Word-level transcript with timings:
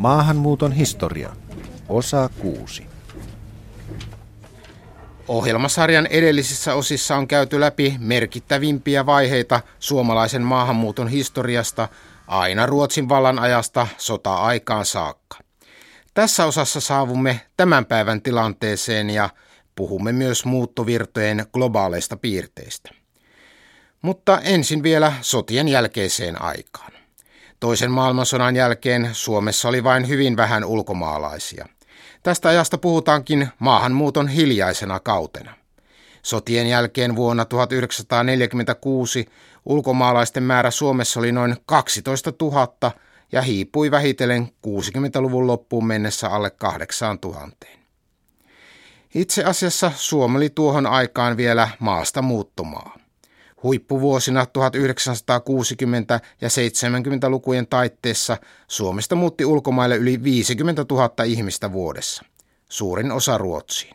Maahanmuuton 0.00 0.72
historia. 0.72 1.36
Osa 1.88 2.30
6. 2.40 2.86
Ohjelmasarjan 5.28 6.06
edellisissä 6.06 6.74
osissa 6.74 7.16
on 7.16 7.28
käyty 7.28 7.60
läpi 7.60 7.96
merkittävimpiä 7.98 9.06
vaiheita 9.06 9.60
suomalaisen 9.78 10.42
maahanmuuton 10.42 11.08
historiasta 11.08 11.88
aina 12.26 12.66
Ruotsin 12.66 13.08
vallan 13.08 13.38
ajasta 13.38 13.86
sota-aikaan 13.98 14.86
saakka. 14.86 15.38
Tässä 16.14 16.46
osassa 16.46 16.80
saavumme 16.80 17.40
tämän 17.56 17.86
päivän 17.86 18.22
tilanteeseen 18.22 19.10
ja 19.10 19.30
puhumme 19.76 20.12
myös 20.12 20.44
muuttovirtojen 20.44 21.46
globaaleista 21.52 22.16
piirteistä. 22.16 22.90
Mutta 24.02 24.40
ensin 24.40 24.82
vielä 24.82 25.12
sotien 25.20 25.68
jälkeiseen 25.68 26.42
aikaan. 26.42 26.99
Toisen 27.60 27.90
maailmansodan 27.90 28.56
jälkeen 28.56 29.08
Suomessa 29.12 29.68
oli 29.68 29.84
vain 29.84 30.08
hyvin 30.08 30.36
vähän 30.36 30.64
ulkomaalaisia. 30.64 31.66
Tästä 32.22 32.48
ajasta 32.48 32.78
puhutaankin 32.78 33.48
maahanmuuton 33.58 34.28
hiljaisena 34.28 35.00
kautena. 35.00 35.54
Sotien 36.22 36.66
jälkeen 36.66 37.16
vuonna 37.16 37.44
1946 37.44 39.26
ulkomaalaisten 39.66 40.42
määrä 40.42 40.70
Suomessa 40.70 41.20
oli 41.20 41.32
noin 41.32 41.56
12 41.66 42.32
000 42.42 42.92
ja 43.32 43.42
hiipui 43.42 43.90
vähitellen 43.90 44.48
60-luvun 44.66 45.46
loppuun 45.46 45.86
mennessä 45.86 46.28
alle 46.28 46.50
8000. 46.50 47.66
Itse 49.14 49.44
asiassa 49.44 49.92
Suomi 49.96 50.36
oli 50.36 50.50
tuohon 50.50 50.86
aikaan 50.86 51.36
vielä 51.36 51.68
maasta 51.78 52.22
muuttomaa. 52.22 52.99
Huippuvuosina 53.62 54.44
1960- 54.44 54.48
ja 56.40 56.48
70-lukujen 56.48 57.66
taitteessa 57.66 58.36
Suomesta 58.68 59.14
muutti 59.14 59.44
ulkomaille 59.44 59.96
yli 59.96 60.22
50 60.22 60.84
000 60.90 61.24
ihmistä 61.24 61.72
vuodessa, 61.72 62.24
suurin 62.68 63.12
osa 63.12 63.38
Ruotsiin. 63.38 63.94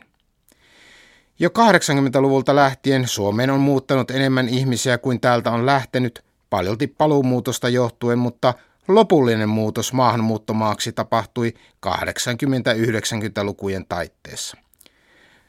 Jo 1.38 1.48
80-luvulta 1.48 2.56
lähtien 2.56 3.08
Suomeen 3.08 3.50
on 3.50 3.60
muuttanut 3.60 4.10
enemmän 4.10 4.48
ihmisiä 4.48 4.98
kuin 4.98 5.20
täältä 5.20 5.50
on 5.50 5.66
lähtenyt, 5.66 6.24
paljolti 6.50 6.86
paluumuutosta 6.86 7.68
johtuen, 7.68 8.18
mutta 8.18 8.54
lopullinen 8.88 9.48
muutos 9.48 9.92
maahanmuuttomaaksi 9.92 10.92
tapahtui 10.92 11.54
80-90-lukujen 11.86 13.86
taitteessa. 13.88 14.56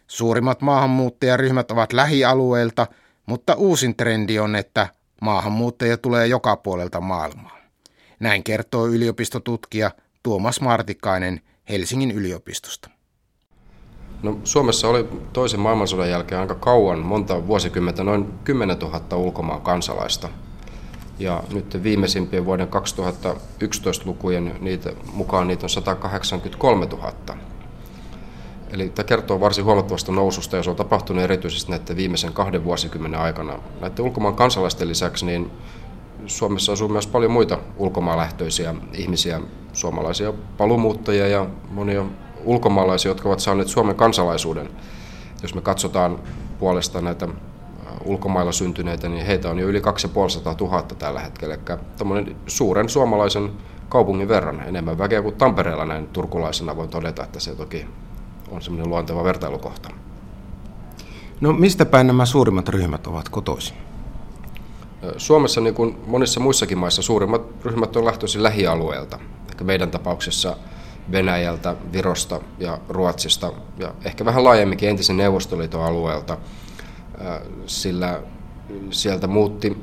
Suurimmat 0.07 0.61
maahanmuuttajaryhmät 0.61 1.71
ovat 1.71 1.93
lähialueilta, 1.93 2.87
mutta 3.27 3.55
uusin 3.55 3.95
trendi 3.95 4.39
on, 4.39 4.55
että 4.55 4.87
maahanmuuttajia 5.21 5.97
tulee 5.97 6.27
joka 6.27 6.57
puolelta 6.57 7.01
maailmaa. 7.01 7.57
Näin 8.19 8.43
kertoo 8.43 8.87
yliopistotutkija 8.87 9.91
Tuomas 10.23 10.61
Martikainen 10.61 11.41
Helsingin 11.69 12.11
yliopistosta. 12.11 12.89
No, 14.23 14.39
Suomessa 14.43 14.87
oli 14.87 15.07
toisen 15.33 15.59
maailmansodan 15.59 16.09
jälkeen 16.09 16.41
aika 16.41 16.55
kauan, 16.55 16.99
monta 16.99 17.47
vuosikymmentä, 17.47 18.03
noin 18.03 18.25
10 18.43 18.77
000 18.79 19.17
ulkomaan 19.17 19.61
kansalaista. 19.61 20.29
Ja 21.19 21.43
nyt 21.53 21.83
viimeisimpien 21.83 22.45
vuoden 22.45 22.67
2011 22.67 24.05
lukujen 24.05 24.55
niitä, 24.59 24.93
mukaan 25.13 25.47
niitä 25.47 25.65
on 25.65 25.69
183 25.69 26.85
000. 26.85 27.13
Eli 28.71 28.89
tämä 28.89 29.05
kertoo 29.05 29.39
varsin 29.39 29.65
huomattavasta 29.65 30.11
noususta 30.11 30.57
ja 30.57 30.63
se 30.63 30.69
on 30.69 30.75
tapahtunut 30.75 31.23
erityisesti 31.23 31.71
näiden 31.71 31.95
viimeisen 31.95 32.33
kahden 32.33 32.63
vuosikymmenen 32.63 33.19
aikana. 33.19 33.59
Näiden 33.81 34.05
ulkomaan 34.05 34.35
kansalaisten 34.35 34.87
lisäksi 34.87 35.25
niin 35.25 35.51
Suomessa 36.25 36.71
asuu 36.73 36.87
myös 36.87 37.07
paljon 37.07 37.31
muita 37.31 37.57
ulkomaanlähtöisiä 37.77 38.75
ihmisiä, 38.93 39.41
suomalaisia 39.73 40.33
palumuuttajia 40.57 41.27
ja 41.27 41.45
monia 41.69 42.05
ulkomaalaisia, 42.43 43.11
jotka 43.11 43.29
ovat 43.29 43.39
saaneet 43.39 43.67
Suomen 43.67 43.95
kansalaisuuden. 43.95 44.69
Jos 45.41 45.55
me 45.55 45.61
katsotaan 45.61 46.19
puolesta 46.59 47.01
näitä 47.01 47.27
ulkomailla 48.05 48.51
syntyneitä, 48.51 49.09
niin 49.09 49.25
heitä 49.25 49.49
on 49.49 49.59
jo 49.59 49.67
yli 49.67 49.81
2500 49.81 50.55
000 50.59 50.81
tällä 50.81 51.19
hetkellä. 51.19 51.57
Eli 52.21 52.35
suuren 52.47 52.89
suomalaisen 52.89 53.51
kaupungin 53.89 54.27
verran 54.27 54.63
enemmän 54.67 54.97
väkeä 54.97 55.21
kuin 55.21 55.35
Tampereella 55.35 55.85
näin 55.85 56.07
turkulaisena 56.07 56.75
voi 56.75 56.87
todeta, 56.87 57.23
että 57.23 57.39
se 57.39 57.55
toki 57.55 57.85
on 58.51 58.61
semmoinen 58.61 58.89
luonteva 58.89 59.23
vertailukohta. 59.23 59.89
No 61.41 61.53
mistä 61.53 61.85
päin 61.85 62.07
nämä 62.07 62.25
suurimmat 62.25 62.69
ryhmät 62.69 63.07
ovat 63.07 63.29
kotoisin? 63.29 63.77
Suomessa, 65.17 65.61
niin 65.61 65.73
kuin 65.73 65.97
monissa 66.07 66.39
muissakin 66.39 66.77
maissa, 66.77 67.01
suurimmat 67.01 67.41
ryhmät 67.65 67.95
on 67.95 68.05
lähtöisin 68.05 68.43
lähialueelta. 68.43 69.19
Ehkä 69.49 69.63
meidän 69.63 69.91
tapauksessa 69.91 70.55
Venäjältä, 71.11 71.75
Virosta 71.93 72.41
ja 72.59 72.77
Ruotsista 72.89 73.51
ja 73.77 73.93
ehkä 74.05 74.25
vähän 74.25 74.43
laajemminkin 74.43 74.89
entisen 74.89 75.17
Neuvostoliiton 75.17 75.83
alueelta, 75.83 76.37
sillä 77.65 78.21
sieltä 78.89 79.27
muutti 79.27 79.77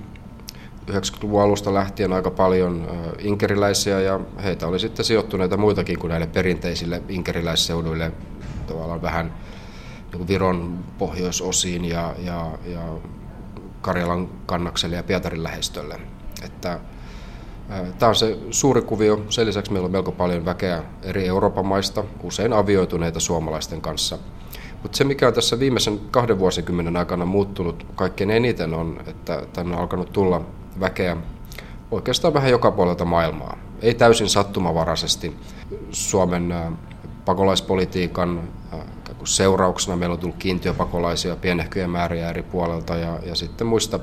90-luvun 0.91 1.43
alusta 1.43 1.75
lähtien 1.75 2.13
aika 2.13 2.31
paljon 2.31 2.89
inkeriläisiä 3.19 4.01
ja 4.01 4.21
heitä 4.43 4.67
oli 4.67 4.79
sitten 4.79 5.05
sijoittuneita 5.05 5.57
muitakin 5.57 5.99
kuin 5.99 6.09
näille 6.09 6.27
perinteisille 6.27 7.03
inkeriläisseuduille 7.09 8.13
tavallaan 8.65 9.03
vähän 9.03 9.35
niin 10.13 10.29
Viron 10.29 10.85
pohjoisosiin 10.99 11.85
ja, 11.85 12.15
ja, 12.19 12.59
ja 12.67 12.81
Karjalan 13.81 14.29
kannakselle 14.47 14.97
ja 14.97 15.03
Pietarin 15.03 15.43
lähestölle. 15.43 16.01
Että 16.45 16.81
Tämä 17.99 18.09
on 18.09 18.15
se 18.15 18.39
suuri 18.51 18.83
kuvio. 18.83 19.25
Sen 19.29 19.47
lisäksi 19.47 19.73
meillä 19.73 19.87
on 19.87 19.93
melko 19.93 20.13
paljon 20.13 20.45
väkeä 20.45 20.83
eri 21.03 21.27
Euroopan 21.27 21.67
maista, 21.67 22.05
usein 22.23 22.53
avioituneita 22.53 23.21
suomalaisten 23.21 23.81
kanssa. 23.81 24.19
Mutta 24.83 24.99
se, 24.99 25.05
mikä 25.05 25.29
on 25.29 25.35
tässä 25.35 25.59
viimeisen 25.59 26.01
kahden 26.11 26.39
vuosikymmenen 26.39 26.97
aikana 26.97 27.25
muuttunut 27.25 27.87
kaikkein 27.95 28.31
eniten, 28.31 28.75
on, 28.75 29.01
että 29.07 29.43
tänne 29.53 29.75
on 29.75 29.81
alkanut 29.81 30.13
tulla 30.13 30.41
väkeä 30.81 31.17
oikeastaan 31.91 32.35
vähän 32.35 32.51
joka 32.51 32.71
puolelta 32.71 33.05
maailmaa. 33.05 33.59
Ei 33.83 33.95
täysin 33.95 34.29
sattumavaraisesti 34.29 35.37
Suomen 35.91 36.55
pakolaispolitiikan 37.25 38.49
seurauksena 39.25 39.97
meillä 39.97 40.13
on 40.13 40.19
tullut 40.19 40.37
kiintiöpakolaisia 40.39 41.37
pienehköjä 41.37 41.89
määriä 41.89 42.31
eri 42.31 42.43
puolelta 42.43 42.97
ja, 42.97 43.19
ja 43.27 43.35
sitten 43.35 43.67
muista 43.67 44.01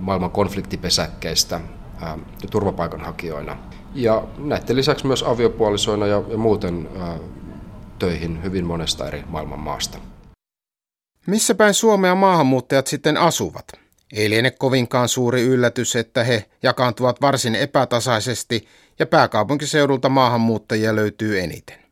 maailman 0.00 0.30
konfliktipesäkkeistä 0.30 1.60
ää, 2.00 2.18
turvapaikanhakijoina. 2.50 3.56
Ja 3.94 4.22
näiden 4.38 4.76
lisäksi 4.76 5.06
myös 5.06 5.22
aviopuolisoina 5.22 6.06
ja, 6.06 6.22
ja 6.28 6.38
muuten 6.38 6.88
ää, 7.00 7.18
töihin 7.98 8.42
hyvin 8.42 8.64
monesta 8.64 9.08
eri 9.08 9.24
maailman 9.28 9.60
maasta. 9.60 9.98
Missä 11.26 11.54
päin 11.54 11.74
Suomea 11.74 12.14
maahanmuuttajat 12.14 12.86
sitten 12.86 13.16
asuvat? 13.16 13.64
Ei 14.12 14.30
liene 14.30 14.50
kovinkaan 14.50 15.08
suuri 15.08 15.42
yllätys, 15.42 15.96
että 15.96 16.24
he 16.24 16.44
jakaantuvat 16.62 17.20
varsin 17.20 17.54
epätasaisesti 17.54 18.68
ja 18.98 19.06
pääkaupunkiseudulta 19.06 20.08
maahanmuuttajia 20.08 20.96
löytyy 20.96 21.40
eniten. 21.40 21.87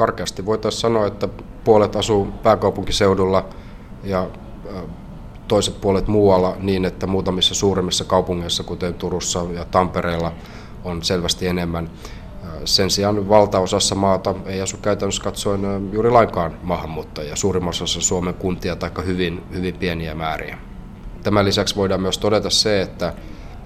Karkeasti 0.00 0.46
voitaisiin 0.46 0.80
sanoa, 0.80 1.06
että 1.06 1.28
puolet 1.64 1.96
asuu 1.96 2.28
pääkaupunkiseudulla 2.42 3.44
ja 4.04 4.26
toiset 5.48 5.80
puolet 5.80 6.08
muualla 6.08 6.56
niin, 6.58 6.84
että 6.84 7.06
muutamissa 7.06 7.54
suurimmissa 7.54 8.04
kaupungeissa, 8.04 8.62
kuten 8.62 8.94
Turussa 8.94 9.46
ja 9.54 9.64
Tampereella, 9.64 10.32
on 10.84 11.02
selvästi 11.02 11.46
enemmän. 11.46 11.90
Sen 12.64 12.90
sijaan 12.90 13.28
valtaosassa 13.28 13.94
maata 13.94 14.34
ei 14.46 14.60
asu 14.60 14.76
käytännössä 14.76 15.22
katsoen 15.22 15.90
juuri 15.92 16.10
lainkaan 16.10 16.56
maahanmuuttajia, 16.62 17.36
suurimmassa 17.36 17.84
osassa 17.84 18.08
Suomen 18.08 18.34
kuntia 18.34 18.76
tai 18.76 18.90
hyvin, 19.06 19.42
hyvin 19.52 19.74
pieniä 19.74 20.14
määriä. 20.14 20.58
Tämän 21.22 21.44
lisäksi 21.44 21.76
voidaan 21.76 22.00
myös 22.00 22.18
todeta 22.18 22.50
se, 22.50 22.80
että, 22.80 23.12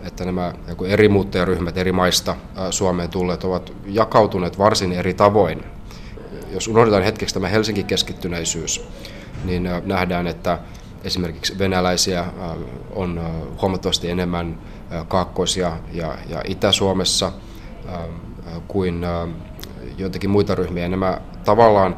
että 0.07 0.25
nämä 0.25 0.53
eri 0.87 1.09
muuttajaryhmät 1.09 1.79
eri 1.79 1.93
maista 1.93 2.37
Suomeen 2.71 3.11
tulleet 3.11 3.45
ovat 3.45 3.73
jakautuneet 3.87 4.59
varsin 4.59 4.93
eri 4.93 5.15
tavoin. 5.15 5.74
Jos 6.55 6.69
unohdetaan 6.69 7.03
hetkeksi 7.03 7.35
tämä 7.35 7.49
Helsingin 7.49 7.87
keskittyneisyys, 7.87 8.85
niin 9.45 9.69
nähdään, 9.85 10.27
että 10.27 10.59
esimerkiksi 11.05 11.59
venäläisiä 11.59 12.21
äh, 12.21 12.31
on 12.91 13.19
äh, 13.19 13.25
huomattavasti 13.63 14.11
enemmän 14.11 14.59
äh, 14.93 15.07
Kaakkois- 15.09 15.57
ja, 15.57 15.77
ja 16.29 16.43
Itä-Suomessa 16.45 17.33
kuin 18.69 19.07
joitakin 19.99 20.31
muita 20.31 20.55
ryhmiä. 20.55 20.89
Nämä 20.89 21.21
tavallaan 21.45 21.97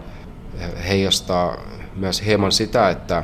heijastaa 0.88 1.56
myös 1.96 2.24
hieman 2.24 2.52
sitä, 2.52 2.90
että, 2.90 3.22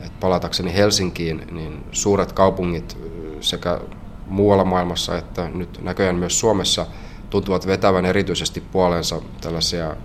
että 0.00 0.16
palatakseni 0.20 0.74
Helsinkiin, 0.74 1.46
niin 1.50 1.84
suuret 1.92 2.32
kaupungit 2.32 2.98
sekä 3.40 3.80
muualla 4.26 4.64
maailmassa 4.64 5.18
että 5.18 5.48
nyt 5.54 5.80
näköjään 5.82 6.16
myös 6.16 6.40
Suomessa 6.40 6.86
tuntuvat 7.30 7.66
vetävän 7.66 8.06
erityisesti 8.06 8.60
puoleensa 8.60 9.20
tällaisia 9.40 9.96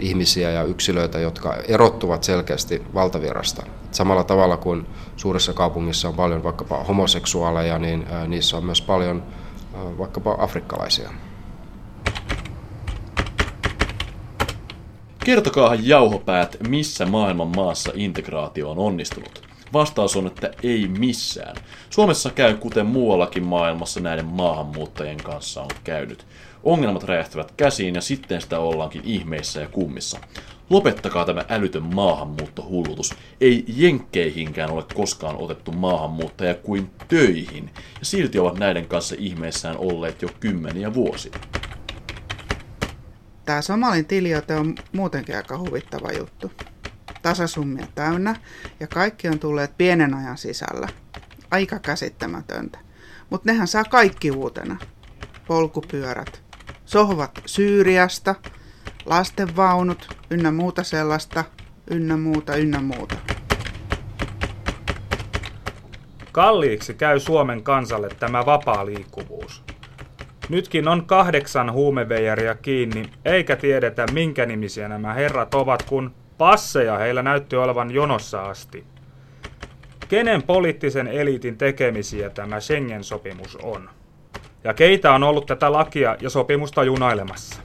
ihmisiä 0.00 0.50
ja 0.50 0.62
yksilöitä, 0.62 1.18
jotka 1.18 1.56
erottuvat 1.68 2.24
selkeästi 2.24 2.82
valtavirrasta. 2.94 3.66
Samalla 3.90 4.24
tavalla 4.24 4.56
kuin 4.56 4.86
suuressa 5.16 5.52
kaupungissa 5.52 6.08
on 6.08 6.14
paljon 6.14 6.44
vaikkapa 6.44 6.84
homoseksuaaleja, 6.84 7.78
niin 7.78 8.06
niissä 8.26 8.56
on 8.56 8.64
myös 8.64 8.82
paljon 8.82 9.22
vaikkapa 9.98 10.36
afrikkalaisia. 10.38 11.10
Kertokaahan 15.24 15.86
jauhopäät, 15.86 16.56
missä 16.68 17.06
maailman 17.06 17.48
maassa 17.56 17.92
integraatio 17.94 18.70
on 18.70 18.78
onnistunut. 18.78 19.42
Vastaus 19.72 20.16
on, 20.16 20.26
että 20.26 20.50
ei 20.62 20.88
missään. 20.98 21.56
Suomessa 21.90 22.30
käy 22.30 22.54
kuten 22.54 22.86
muuallakin 22.86 23.46
maailmassa 23.46 24.00
näiden 24.00 24.26
maahanmuuttajien 24.26 25.22
kanssa 25.22 25.62
on 25.62 25.70
käynyt. 25.84 26.26
Ongelmat 26.62 27.04
räjähtävät 27.04 27.52
käsiin 27.56 27.94
ja 27.94 28.00
sitten 28.00 28.40
sitä 28.40 28.58
ollaankin 28.58 29.02
ihmeissä 29.04 29.60
ja 29.60 29.68
kummissa. 29.68 30.18
Lopettakaa 30.70 31.24
tämä 31.24 31.44
älytön 31.48 31.94
maahanmuuttohullutus. 31.94 33.14
Ei 33.40 33.64
jenkkeihinkään 33.68 34.70
ole 34.70 34.84
koskaan 34.94 35.36
otettu 35.36 35.72
maahanmuuttajia 35.72 36.54
kuin 36.54 36.90
töihin, 37.08 37.70
ja 37.74 38.04
silti 38.04 38.38
ovat 38.38 38.58
näiden 38.58 38.88
kanssa 38.88 39.14
ihmeissään 39.18 39.76
olleet 39.76 40.22
jo 40.22 40.28
kymmeniä 40.40 40.94
vuosia. 40.94 41.38
Tämä 43.44 43.62
Somalin 43.62 44.06
tiliote 44.06 44.54
on 44.54 44.74
muutenkin 44.92 45.36
aika 45.36 45.58
huvittava 45.58 46.12
juttu. 46.12 46.52
Tasasummia 47.22 47.86
täynnä, 47.94 48.36
ja 48.80 48.86
kaikki 48.86 49.28
on 49.28 49.38
tulleet 49.38 49.78
pienen 49.78 50.14
ajan 50.14 50.38
sisällä. 50.38 50.88
Aika 51.50 51.78
käsittämätöntä. 51.78 52.78
Mutta 53.30 53.52
nehän 53.52 53.68
saa 53.68 53.84
kaikki 53.84 54.30
uutena. 54.30 54.76
Polkupyörät, 55.46 56.47
sohvat 56.88 57.30
Syyriasta, 57.46 58.34
lastenvaunut, 59.06 60.08
ynnä 60.30 60.50
muuta 60.52 60.84
sellaista, 60.84 61.44
ynnä 61.90 62.16
muuta, 62.16 62.56
ynnä 62.56 62.80
muuta. 62.80 63.14
Kalliiksi 66.32 66.94
käy 66.94 67.20
Suomen 67.20 67.62
kansalle 67.62 68.08
tämä 68.08 68.46
vapaa 68.46 68.86
liikkuvuus. 68.86 69.62
Nytkin 70.48 70.88
on 70.88 71.06
kahdeksan 71.06 71.72
huumeveijaria 71.72 72.54
kiinni, 72.54 73.02
eikä 73.24 73.56
tiedetä 73.56 74.06
minkä 74.12 74.46
nimisiä 74.46 74.88
nämä 74.88 75.14
herrat 75.14 75.54
ovat, 75.54 75.82
kun 75.82 76.14
passeja 76.38 76.98
heillä 76.98 77.22
näytti 77.22 77.56
olevan 77.56 77.90
jonossa 77.90 78.42
asti. 78.42 78.84
Kenen 80.08 80.42
poliittisen 80.42 81.08
eliitin 81.08 81.58
tekemisiä 81.58 82.30
tämä 82.30 82.60
Schengen-sopimus 82.60 83.56
on? 83.62 83.90
Ja 84.64 84.74
keitä 84.74 85.12
on 85.12 85.22
ollut 85.22 85.46
tätä 85.46 85.72
lakia 85.72 86.16
ja 86.20 86.30
sopimusta 86.30 86.84
junailemassa? 86.84 87.62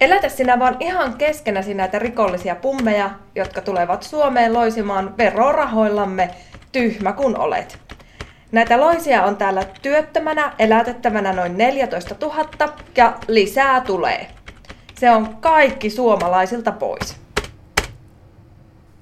Elätä 0.00 0.28
sinä 0.28 0.58
vaan 0.58 0.76
ihan 0.80 1.14
keskenäsi 1.14 1.74
näitä 1.74 1.98
rikollisia 1.98 2.54
pummeja, 2.54 3.10
jotka 3.34 3.60
tulevat 3.60 4.02
Suomeen 4.02 4.52
loisimaan 4.52 5.18
verorahoillamme, 5.18 6.30
tyhmä 6.72 7.12
kun 7.12 7.38
olet. 7.38 7.78
Näitä 8.52 8.80
loisia 8.80 9.24
on 9.24 9.36
täällä 9.36 9.64
työttömänä 9.82 10.52
elätettävänä 10.58 11.32
noin 11.32 11.58
14 11.58 12.16
000 12.20 12.48
ja 12.96 13.18
lisää 13.28 13.80
tulee. 13.80 14.26
Se 14.98 15.10
on 15.10 15.36
kaikki 15.36 15.90
suomalaisilta 15.90 16.72
pois. 16.72 17.16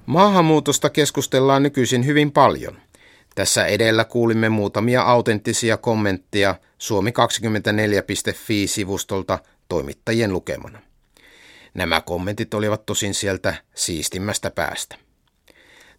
Maahanmuutosta 0.05 0.89
keskustellaan 0.89 1.63
nykyisin 1.63 2.05
hyvin 2.05 2.31
paljon. 2.31 2.77
Tässä 3.35 3.65
edellä 3.65 4.05
kuulimme 4.05 4.49
muutamia 4.49 5.01
autenttisia 5.01 5.77
kommentteja 5.77 6.55
suomi24.fi-sivustolta 6.79 9.39
toimittajien 9.69 10.33
lukemana. 10.33 10.79
Nämä 11.73 12.01
kommentit 12.01 12.53
olivat 12.53 12.85
tosin 12.85 13.13
sieltä 13.13 13.55
siistimmästä 13.75 14.51
päästä. 14.51 14.95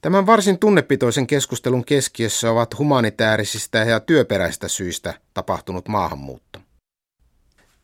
Tämän 0.01 0.27
varsin 0.27 0.59
tunnepitoisen 0.59 1.27
keskustelun 1.27 1.85
keskiössä 1.85 2.51
ovat 2.51 2.79
humanitaarisista 2.79 3.79
ja 3.79 4.01
työperäistä 4.01 4.69
syistä 4.69 5.15
tapahtunut 5.35 5.89
maahanmuutto. 5.89 6.59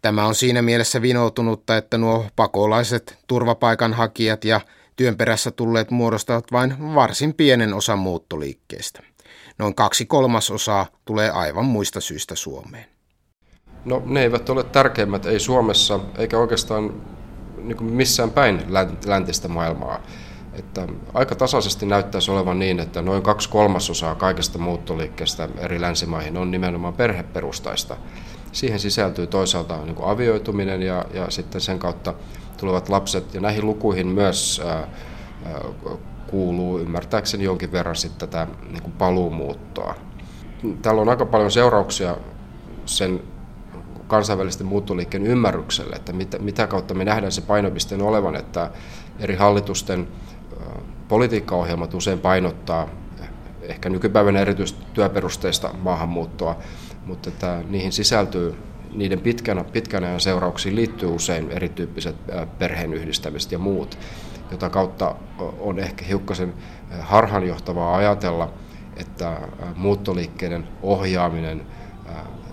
Tämä 0.02 0.26
on 0.26 0.34
siinä 0.34 0.62
mielessä 0.62 1.02
vinoutunutta, 1.02 1.76
että 1.76 1.98
nuo 1.98 2.26
pakolaiset, 2.36 3.18
turvapaikanhakijat 3.26 4.44
ja 4.44 4.60
työn 4.96 5.16
perässä 5.16 5.50
tulleet 5.50 5.90
muodostavat 5.90 6.52
vain 6.52 6.94
varsin 6.94 7.34
pienen 7.34 7.74
osan 7.74 7.98
muuttoliikkeestä. 7.98 9.02
Noin 9.58 9.75
kaksi 9.75 10.06
kolmasosaa 10.06 10.87
tulee 11.05 11.31
aivan 11.31 11.64
muista 11.64 12.00
syistä 12.00 12.34
Suomeen. 12.34 12.87
No 13.84 14.02
ne 14.06 14.22
eivät 14.22 14.50
ole 14.50 14.64
tärkeimmät, 14.64 15.26
ei 15.26 15.40
Suomessa 15.40 16.00
eikä 16.19 16.38
oikeastaan 16.38 17.02
niin 17.56 17.84
missään 17.84 18.31
päin 18.31 18.62
läntistä 19.06 19.49
maailmaa. 19.49 20.02
Että 20.52 20.88
aika 21.14 21.34
tasaisesti 21.34 21.87
näyttäisi 21.87 22.31
olevan 22.31 22.58
niin, 22.58 22.81
että 22.81 23.02
noin 23.02 23.22
kaksi 23.22 23.49
kolmasosaa 23.49 24.14
kaikesta 24.14 24.58
muuttoliikkeestä 24.58 25.49
eri 25.58 25.81
länsimaihin 25.81 26.37
on 26.37 26.50
nimenomaan 26.50 26.94
perheperustaista. 26.94 27.96
Siihen 28.52 28.81
sisältyy 28.81 29.26
toisaalta 29.26 29.76
niin 29.84 29.94
kuin 29.94 30.08
avioituminen 30.08 30.82
ja, 30.82 31.05
ja 31.14 31.31
sitten 31.31 31.60
sen 31.60 31.78
kautta 31.78 32.14
tulevat 32.56 32.88
lapset. 32.88 33.34
Ja 33.34 33.40
näihin 33.40 33.66
lukuihin 33.66 34.06
myös 34.06 34.62
ää, 34.64 34.88
ää, 35.44 35.60
kuuluu 36.30 36.78
ymmärtääkseni 36.78 37.44
jonkin 37.44 37.72
verran 37.72 37.96
sitten 37.96 38.28
tätä 38.28 38.46
niin 38.70 38.82
kuin 38.82 38.92
paluumuuttoa. 38.92 39.94
Täällä 40.82 41.02
on 41.02 41.08
aika 41.08 41.26
paljon 41.26 41.50
seurauksia 41.50 42.16
sen 42.86 43.22
kansainvälisten 44.06 44.66
muuttoliikkeen 44.66 45.26
ymmärrykselle, 45.26 45.96
että 45.96 46.12
mitä, 46.12 46.38
mitä 46.38 46.66
kautta 46.66 46.94
me 46.94 47.04
nähdään 47.04 47.32
se 47.32 47.40
painopisteen 47.40 48.02
olevan, 48.02 48.36
että 48.36 48.70
eri 49.19 49.34
hallitusten 49.34 50.08
politiikkaohjelmat 51.08 51.94
usein 51.94 52.19
painottaa 52.19 52.88
ehkä 53.62 53.88
nykypäivänä 53.88 54.40
erityisesti 54.40 54.84
työperusteista 54.94 55.74
maahanmuuttoa, 55.82 56.56
mutta 57.06 57.28
että 57.28 57.62
niihin 57.69 57.92
sisältyy 57.92 58.54
niiden 58.94 59.20
pitkänä, 59.20 59.64
pitkän 59.64 60.04
ajan 60.04 60.20
seurauksiin 60.20 60.76
liittyy 60.76 61.08
usein 61.08 61.50
erityyppiset 61.50 62.16
perheenyhdistämiset 62.58 63.52
ja 63.52 63.58
muut, 63.58 63.98
jota 64.50 64.70
kautta 64.70 65.14
on 65.60 65.78
ehkä 65.78 66.04
hiukkasen 66.04 66.54
harhanjohtavaa 67.00 67.96
ajatella, 67.96 68.50
että 68.96 69.40
muuttoliikkeiden 69.76 70.68
ohjaaminen 70.82 71.66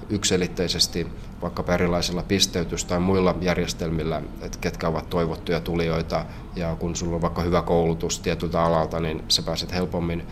yksilitteisesti 0.09 1.07
vaikka 1.42 1.73
erilaisilla 1.73 2.23
pisteytys- 2.23 2.85
tai 2.85 2.99
muilla 2.99 3.35
järjestelmillä, 3.42 4.21
että 4.42 4.57
ketkä 4.61 4.87
ovat 4.87 5.09
toivottuja 5.09 5.59
tulijoita, 5.59 6.25
ja 6.56 6.75
kun 6.80 6.95
sulla 6.95 7.16
on 7.16 7.21
vaikka 7.21 7.42
hyvä 7.42 7.61
koulutus 7.61 8.19
tietyltä 8.19 8.64
alalta, 8.64 8.99
niin 8.99 9.23
sä 9.28 9.42
pääset 9.42 9.73
helpommin, 9.73 10.23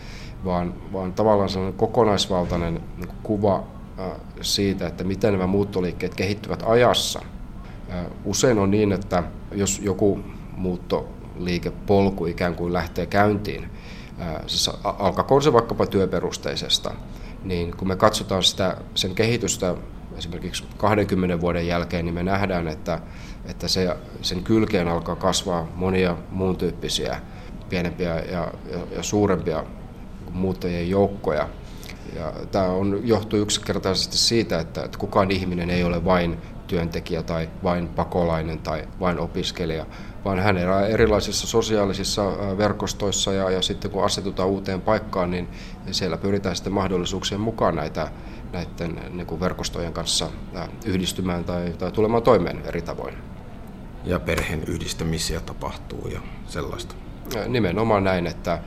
vaan, 0.44 0.74
vaan 0.92 1.12
tavallaan 1.12 1.48
sellainen 1.48 1.78
kokonaisvaltainen 1.78 2.80
niin 2.96 3.08
kuva 3.22 3.64
siitä, 4.40 4.86
että 4.86 5.04
miten 5.04 5.32
nämä 5.32 5.46
muuttoliikkeet 5.46 6.14
kehittyvät 6.14 6.62
ajassa. 6.66 7.20
Usein 8.24 8.58
on 8.58 8.70
niin, 8.70 8.92
että 8.92 9.22
jos 9.52 9.80
joku 9.84 10.20
muuttoliikepolku 11.34 12.26
ikään 12.26 12.54
kuin 12.54 12.72
lähtee 12.72 13.06
käyntiin, 13.06 13.70
siis 14.46 14.70
alkakoon 14.84 15.42
se 15.42 15.52
vaikkapa 15.52 15.86
työperusteisesta, 15.86 16.94
niin 17.44 17.76
kun 17.76 17.88
me 17.88 17.96
katsotaan 17.96 18.42
sitä, 18.42 18.76
sen 18.94 19.14
kehitystä 19.14 19.74
esimerkiksi 20.18 20.64
20 20.76 21.40
vuoden 21.40 21.66
jälkeen, 21.66 22.04
niin 22.04 22.14
me 22.14 22.22
nähdään, 22.22 22.68
että, 22.68 23.00
että 23.44 23.68
se, 23.68 23.96
sen 24.22 24.42
kylkeen 24.42 24.88
alkaa 24.88 25.16
kasvaa 25.16 25.66
monia 25.74 26.16
muun 26.30 26.56
tyyppisiä 26.56 27.20
pienempiä 27.68 28.14
ja, 28.14 28.52
ja, 28.70 28.78
ja 28.96 29.02
suurempia 29.02 29.64
muuttajien 30.30 30.90
joukkoja. 30.90 31.48
Ja 32.16 32.32
tämä 32.52 32.66
on, 32.66 33.00
johtuu 33.04 33.38
yksinkertaisesti 33.38 34.16
siitä, 34.16 34.60
että, 34.60 34.84
että 34.84 34.98
kukaan 34.98 35.30
ihminen 35.30 35.70
ei 35.70 35.84
ole 35.84 36.04
vain 36.04 36.38
työntekijä 36.66 37.22
tai 37.22 37.48
vain 37.62 37.88
pakolainen 37.88 38.58
tai 38.58 38.88
vain 39.00 39.18
opiskelija, 39.18 39.86
vaan 40.24 40.38
hän 40.38 40.58
elää 40.58 40.86
erilaisissa 40.86 41.46
sosiaalisissa 41.46 42.22
verkostoissa 42.58 43.32
ja, 43.32 43.50
ja 43.50 43.62
sitten 43.62 43.90
kun 43.90 44.04
asetutaan 44.04 44.48
uuteen 44.48 44.80
paikkaan, 44.80 45.30
niin 45.30 45.48
siellä 45.90 46.16
pyritään 46.16 46.56
sitten 46.56 46.72
mahdollisuuksien 46.72 47.40
mukaan 47.40 47.76
näitä 47.76 48.08
näiden 48.52 49.00
niin 49.10 49.26
kuin 49.26 49.40
verkostojen 49.40 49.92
kanssa 49.92 50.28
yhdistymään 50.84 51.44
tai, 51.44 51.74
tai 51.78 51.92
tulemaan 51.92 52.22
toimeen 52.22 52.62
eri 52.64 52.82
tavoin. 52.82 53.14
Ja 54.04 54.20
perheen 54.20 54.64
yhdistämisiä 54.66 55.40
tapahtuu 55.40 56.08
ja 56.08 56.20
sellaista. 56.46 56.94
Nimenomaan 57.48 58.04
näin, 58.04 58.26
että, 58.26 58.58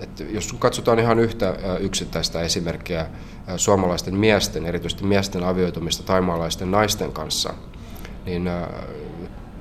että 0.00 0.24
jos 0.24 0.52
katsotaan 0.58 0.98
ihan 0.98 1.18
yhtä 1.18 1.54
yksittäistä 1.80 2.40
esimerkkiä 2.40 3.06
suomalaisten 3.56 4.14
miesten, 4.14 4.66
erityisesti 4.66 5.04
miesten 5.04 5.44
avioitumista 5.44 6.02
taimaalaisten 6.02 6.70
naisten 6.70 7.12
kanssa, 7.12 7.54
niin 8.26 8.50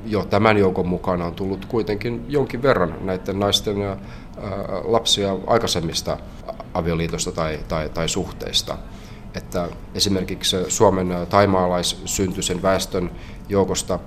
jo 0.06 0.26
tämän 0.26 0.58
joukon 0.58 0.88
mukana 0.88 1.26
on 1.26 1.34
tullut 1.34 1.66
kuitenkin 1.66 2.26
jonkin 2.28 2.62
verran 2.62 2.96
näiden 3.02 3.40
naisten 3.40 3.76
lapsia 4.84 5.36
aikaisemmista 5.48 6.18
avioliitosta 6.74 7.32
tai, 7.32 7.60
tai, 7.68 7.90
tai 7.90 8.10
suhteista. 8.10 8.78
Että 9.36 9.68
esimerkiksi 9.96 10.58
Suomen 10.68 11.16
taimaalaissyntyisen 11.30 12.62
väestön 12.62 13.12
joukosta 13.50 14.00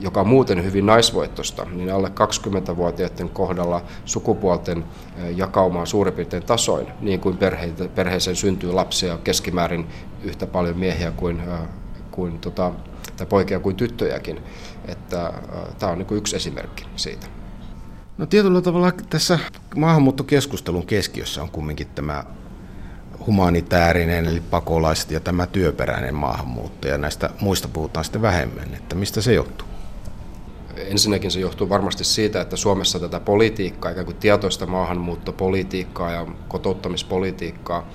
joka 0.00 0.20
on 0.20 0.28
muuten 0.28 0.64
hyvin 0.64 0.86
naisvoittosta, 0.86 1.64
niin 1.64 1.92
alle 1.92 2.08
20-vuotiaiden 2.08 3.28
kohdalla 3.28 3.82
sukupuolten 4.04 4.84
jakauma 5.36 5.80
on 5.80 5.86
suurin 5.86 6.14
piirtein 6.14 6.42
tasoin, 6.42 6.86
niin 7.00 7.20
kuin 7.20 7.38
perheeseen 7.94 8.36
syntyy 8.36 8.72
lapsia 8.72 9.18
keskimäärin 9.24 9.86
yhtä 10.22 10.46
paljon 10.46 10.78
miehiä 10.78 11.10
kuin, 11.10 11.42
kuin 12.10 12.38
tota, 12.38 12.72
tai 13.16 13.26
poikia 13.26 13.60
kuin 13.60 13.76
tyttöjäkin. 13.76 14.40
Että, 14.88 15.32
tämä 15.78 15.92
on 15.92 15.98
niin 15.98 16.08
yksi 16.10 16.36
esimerkki 16.36 16.86
siitä. 16.96 17.26
No 18.18 18.26
tietyllä 18.26 18.60
tavalla 18.60 18.92
tässä 19.10 19.38
maahanmuuttokeskustelun 19.76 20.86
keskiössä 20.86 21.42
on 21.42 21.50
kumminkin 21.50 21.86
tämä 21.86 22.24
humanitaarinen, 23.26 24.26
eli 24.26 24.40
pakolaiset 24.40 25.10
ja 25.10 25.20
tämä 25.20 25.46
työperäinen 25.46 26.14
maahanmuutto, 26.14 26.88
ja 26.88 26.98
näistä 26.98 27.30
muista 27.40 27.68
puhutaan 27.68 28.04
sitten 28.04 28.22
vähemmän, 28.22 28.74
että 28.74 28.94
mistä 28.94 29.20
se 29.20 29.34
johtuu? 29.34 29.69
Ensinnäkin 30.86 31.30
se 31.30 31.40
johtuu 31.40 31.68
varmasti 31.68 32.04
siitä, 32.04 32.40
että 32.40 32.56
Suomessa 32.56 33.00
tätä 33.00 33.20
politiikkaa, 33.20 33.90
ikään 33.90 34.06
kuin 34.06 34.16
tietoista 34.16 34.66
maahanmuuttopolitiikkaa 34.66 36.10
ja 36.10 36.26
kotouttamispolitiikkaa 36.48 37.86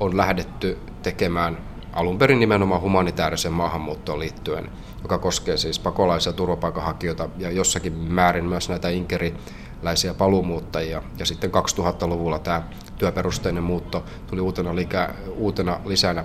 on 0.00 0.16
lähdetty 0.16 0.78
tekemään 1.02 1.58
alun 1.92 2.18
perin 2.18 2.40
nimenomaan 2.40 2.80
humanitaarisen 2.80 3.52
maahanmuuttoon 3.52 4.18
liittyen, 4.18 4.70
joka 5.02 5.18
koskee 5.18 5.56
siis 5.56 5.78
pakolaisia 5.78 6.32
turvapaikanhakijoita 6.32 7.28
ja 7.38 7.50
jossakin 7.50 7.92
määrin 7.92 8.44
myös 8.44 8.68
näitä 8.68 8.88
inkeriläisiä 8.88 10.14
paluumuuttajia. 10.14 11.02
Ja 11.18 11.26
sitten 11.26 11.50
2000-luvulla 11.50 12.38
tämä 12.38 12.62
työperusteinen 12.98 13.62
muutto 13.62 14.04
tuli 14.26 14.40
uutena, 14.40 14.76
likä, 14.76 15.14
uutena 15.36 15.80
lisänä. 15.84 16.24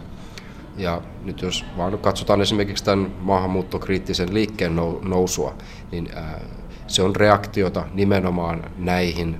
Ja 0.77 1.01
nyt 1.23 1.41
jos 1.41 1.65
vaan 1.77 1.97
katsotaan 1.97 2.41
esimerkiksi 2.41 2.83
tämän 2.83 3.11
maahanmuuttokriittisen 3.19 4.33
liikkeen 4.33 4.75
nousua, 5.01 5.53
niin 5.91 6.09
se 6.87 7.01
on 7.01 7.15
reaktiota 7.15 7.85
nimenomaan 7.93 8.71
näihin 8.77 9.37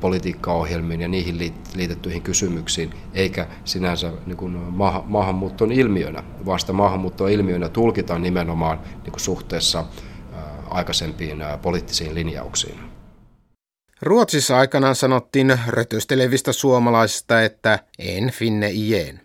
politiikkaohjelmiin 0.00 1.00
ja 1.00 1.08
niihin 1.08 1.54
liitettyihin 1.74 2.22
kysymyksiin, 2.22 2.94
eikä 3.14 3.46
sinänsä 3.64 4.12
niin 4.26 4.36
kuin 4.36 4.52
maahanmuuton 5.04 5.72
ilmiönä, 5.72 6.22
vaan 6.46 6.60
sitä 6.60 6.72
maahanmuuttoa 6.72 7.28
ilmiönä 7.28 7.68
tulkitaan 7.68 8.22
nimenomaan 8.22 8.80
niin 9.02 9.12
kuin 9.12 9.20
suhteessa 9.20 9.84
aikaisempiin 10.70 11.38
poliittisiin 11.62 12.14
linjauksiin. 12.14 12.78
Ruotsissa 14.02 14.58
aikanaan 14.58 14.94
sanottiin 14.94 15.58
rötöstelevistä 15.66 16.52
suomalaisista, 16.52 17.42
että 17.42 17.78
en 17.98 18.30
finne 18.30 18.70
ien. 18.70 19.23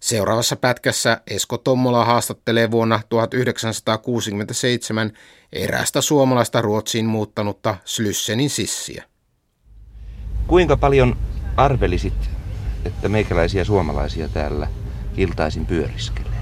Seuraavassa 0.00 0.56
pätkässä 0.56 1.20
Esko 1.26 1.58
Tommola 1.58 2.04
haastattelee 2.04 2.70
vuonna 2.70 3.00
1967 3.08 5.12
erästä 5.52 6.00
suomalaista 6.00 6.60
Ruotsiin 6.60 7.06
muuttanutta 7.06 7.76
Slyssenin 7.84 8.50
sissiä. 8.50 9.04
Kuinka 10.46 10.76
paljon 10.76 11.16
arvelisit, 11.56 12.30
että 12.84 13.08
meikäläisiä 13.08 13.64
suomalaisia 13.64 14.28
täällä 14.28 14.68
iltaisin 15.16 15.66
pyöriskelee? 15.66 16.32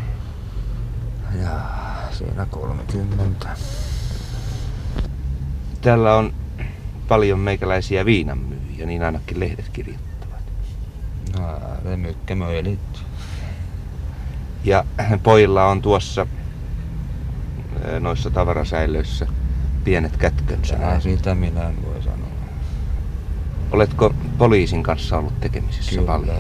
Jaa, 1.43 2.09
siinä 2.13 2.47
30. 2.51 3.49
Täällä 5.81 6.15
on 6.15 6.35
paljon 7.09 7.39
meikäläisiä 7.39 8.05
viinanmyyjiä, 8.05 8.87
niin 8.87 9.03
ainakin 9.03 9.41
lehdet 9.41 9.69
kirjoittavat. 9.69 10.43
No, 11.39 11.61
remykkämöilit. 11.85 12.94
Ja 14.65 14.85
pojilla 15.23 15.67
on 15.67 15.83
tuossa 15.83 16.27
noissa 18.01 18.31
tavarasäilöissä 18.31 19.27
pienet 19.85 20.17
kätkönsä. 20.17 20.75
Jaa, 20.75 21.01
sitä 21.01 21.35
minä 21.35 21.63
en 21.63 21.85
voi 21.85 22.03
sanoa. 22.03 22.29
Oletko 23.73 24.15
poliisin 24.39 24.83
kanssa 24.83 25.19
ollut 25.19 25.41
tekemisissä 25.41 25.91
Kyllä, 25.91 26.07
paljon? 26.07 26.37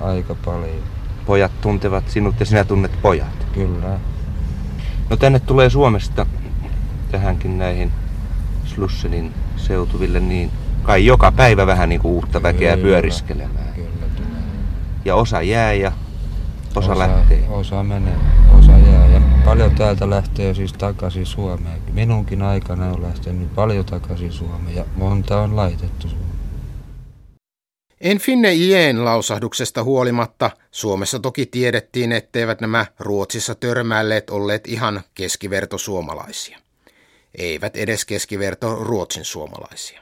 aika 0.00 0.34
paljon. 0.44 0.82
Pojat 1.26 1.60
tuntevat 1.60 2.08
sinut 2.08 2.40
ja 2.40 2.46
sinä 2.46 2.64
tunnet 2.64 3.02
pojat. 3.02 3.46
Kyllä. 3.52 3.98
No 5.10 5.16
tänne 5.16 5.38
tulee 5.40 5.70
Suomesta 5.70 6.26
tähänkin 7.10 7.58
näihin 7.58 7.92
Slussenin 8.64 9.34
seutuville 9.56 10.20
niin 10.20 10.50
kai 10.82 11.06
joka 11.06 11.32
päivä 11.32 11.66
vähän 11.66 11.88
niin 11.88 12.00
kuin 12.00 12.12
uutta 12.12 12.42
väkeä 12.42 12.76
Kyllä, 12.76 12.88
pyöriskelemään. 12.88 13.74
Kyllä 13.74 13.88
tulee. 14.16 14.40
Ja 15.04 15.14
osa 15.14 15.42
jää 15.42 15.72
ja 15.72 15.92
osa, 16.76 16.92
osa 16.92 16.98
lähtee. 16.98 17.48
Osa 17.48 17.82
menee, 17.82 18.16
osa 18.58 18.72
jää. 18.72 19.06
Ja 19.06 19.20
paljon 19.44 19.74
täältä 19.74 20.10
lähtee 20.10 20.54
siis 20.54 20.72
takaisin 20.72 21.26
Suomeen. 21.26 21.82
Minunkin 21.92 22.42
aikana 22.42 22.86
on 22.92 23.02
lähtenyt 23.02 23.54
paljon 23.54 23.84
takaisin 23.84 24.32
Suomeen 24.32 24.76
ja 24.76 24.84
monta 24.96 25.40
on 25.40 25.56
laitettu 25.56 26.08
Suomeen. 26.08 26.26
En 28.00 28.18
finne 28.18 28.54
ien 28.54 29.04
lausahduksesta 29.04 29.82
huolimatta 29.82 30.50
Suomessa 30.70 31.18
toki 31.18 31.46
tiedettiin, 31.46 32.12
etteivät 32.12 32.60
nämä 32.60 32.86
Ruotsissa 32.98 33.54
törmäilleet 33.54 34.30
olleet 34.30 34.66
ihan 34.66 35.00
keskiverto 35.14 35.78
suomalaisia. 35.78 36.58
Eivät 37.34 37.76
edes 37.76 38.04
keskiverto 38.04 38.74
ruotsin 38.74 39.24
suomalaisia. 39.24 40.00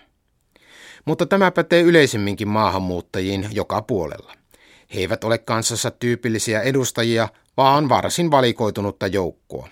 Mutta 1.05 1.27
tämä 1.27 1.51
pätee 1.51 1.83
yleisemminkin 1.83 2.49
maahanmuuttajiin 2.49 3.49
joka 3.53 3.83
puolella. 3.83 4.44
He 4.95 5.01
eivät 5.01 5.25
ole 5.25 5.39
kanssassa 5.39 5.91
tyypillisiä 5.91 6.61
edustajia, 6.61 7.29
vaan 7.57 7.89
varsin 7.89 8.31
valikoitunutta 8.31 9.07
joukkoa. 9.07 9.69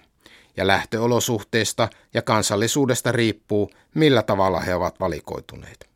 Ja 0.57 0.67
lähtöolosuhteista 0.67 1.89
ja 2.15 2.23
kansallisuudesta 2.23 3.13
riippuu, 3.13 3.71
millä 3.95 4.23
tavalla 4.23 4.61
he 4.61 4.75
ovat 4.75 5.01
valikoituneet 5.01 5.93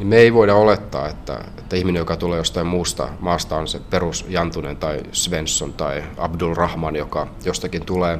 niin 0.00 0.08
me 0.08 0.16
ei 0.16 0.34
voida 0.34 0.54
olettaa, 0.54 1.08
että, 1.08 1.44
että 1.58 1.76
ihminen, 1.76 2.00
joka 2.00 2.16
tulee 2.16 2.38
jostain 2.38 2.66
muusta 2.66 3.08
maasta, 3.20 3.56
on 3.56 3.68
se 3.68 3.78
perus 3.90 4.24
Jantunen 4.28 4.76
tai 4.76 5.00
Svensson 5.12 5.72
tai 5.72 6.04
Abdul 6.16 6.54
Rahman, 6.54 6.96
joka 6.96 7.26
jostakin 7.44 7.86
tulee, 7.86 8.18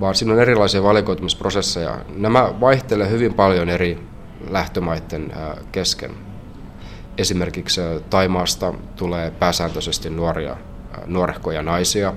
vaan 0.00 0.14
siinä 0.14 0.32
on 0.32 0.40
erilaisia 0.40 0.82
valikoitumisprosesseja. 0.82 1.98
Nämä 2.16 2.60
vaihtelevat 2.60 3.12
hyvin 3.12 3.34
paljon 3.34 3.68
eri 3.68 3.98
lähtömaiden 4.50 5.32
kesken. 5.72 6.10
Esimerkiksi 7.18 7.80
Taimaasta 8.10 8.74
tulee 8.96 9.30
pääsääntöisesti 9.30 10.10
nuoria, 10.10 10.56
nuorehkoja 11.06 11.62
naisia, 11.62 12.14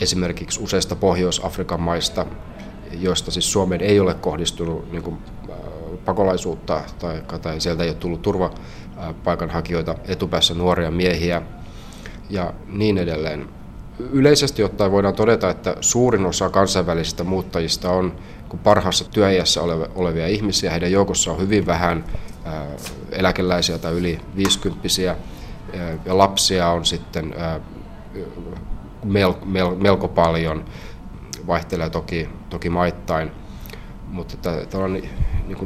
esimerkiksi 0.00 0.60
useista 0.60 0.96
Pohjois-Afrikan 0.96 1.80
maista, 1.80 2.26
joista 3.00 3.30
siis 3.30 3.52
Suomeen 3.52 3.80
ei 3.80 4.00
ole 4.00 4.14
kohdistunut 4.14 4.92
niin 4.92 5.02
kuin 5.02 5.18
pakolaisuutta 6.04 6.80
tai, 6.98 7.22
tai 7.42 7.60
sieltä 7.60 7.82
ei 7.82 7.88
ole 7.88 7.96
tullut 7.96 8.22
turvapaikanhakijoita, 8.22 9.94
etupäässä 10.08 10.54
nuoria 10.54 10.90
miehiä 10.90 11.42
ja 12.30 12.52
niin 12.66 12.98
edelleen. 12.98 13.48
Yleisesti 13.98 14.62
ottaen 14.62 14.92
voidaan 14.92 15.14
todeta, 15.14 15.50
että 15.50 15.76
suurin 15.80 16.26
osa 16.26 16.50
kansainvälisistä 16.50 17.24
muuttajista 17.24 17.90
on 17.90 18.14
parhaassa 18.64 19.04
työiässä 19.10 19.60
olevia 19.94 20.26
ihmisiä. 20.26 20.70
Heidän 20.70 20.92
joukossa 20.92 21.32
on 21.32 21.40
hyvin 21.40 21.66
vähän 21.66 22.04
eläkeläisiä 23.10 23.78
tai 23.78 23.92
yli 23.92 24.20
50 24.36 24.88
ja 26.04 26.18
lapsia 26.18 26.68
on 26.68 26.84
sitten 26.84 27.34
melko 29.78 30.08
paljon, 30.08 30.64
vaihtelee 31.46 31.90
toki, 31.90 32.28
toki 32.50 32.70
maittain– 32.70 33.30
mutta 34.14 34.36
tämä 34.70 34.84
on 34.84 34.92
niin 34.92 35.08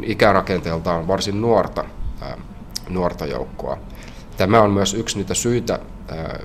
ikärakenteeltaan 0.02 1.08
varsin 1.08 1.40
nuorta, 1.40 1.84
nuorta 2.88 3.26
joukkoa. 3.26 3.78
Tämä 4.36 4.62
on 4.62 4.70
myös 4.70 4.94
yksi 4.94 5.18
niitä 5.18 5.34
syitä, 5.34 5.78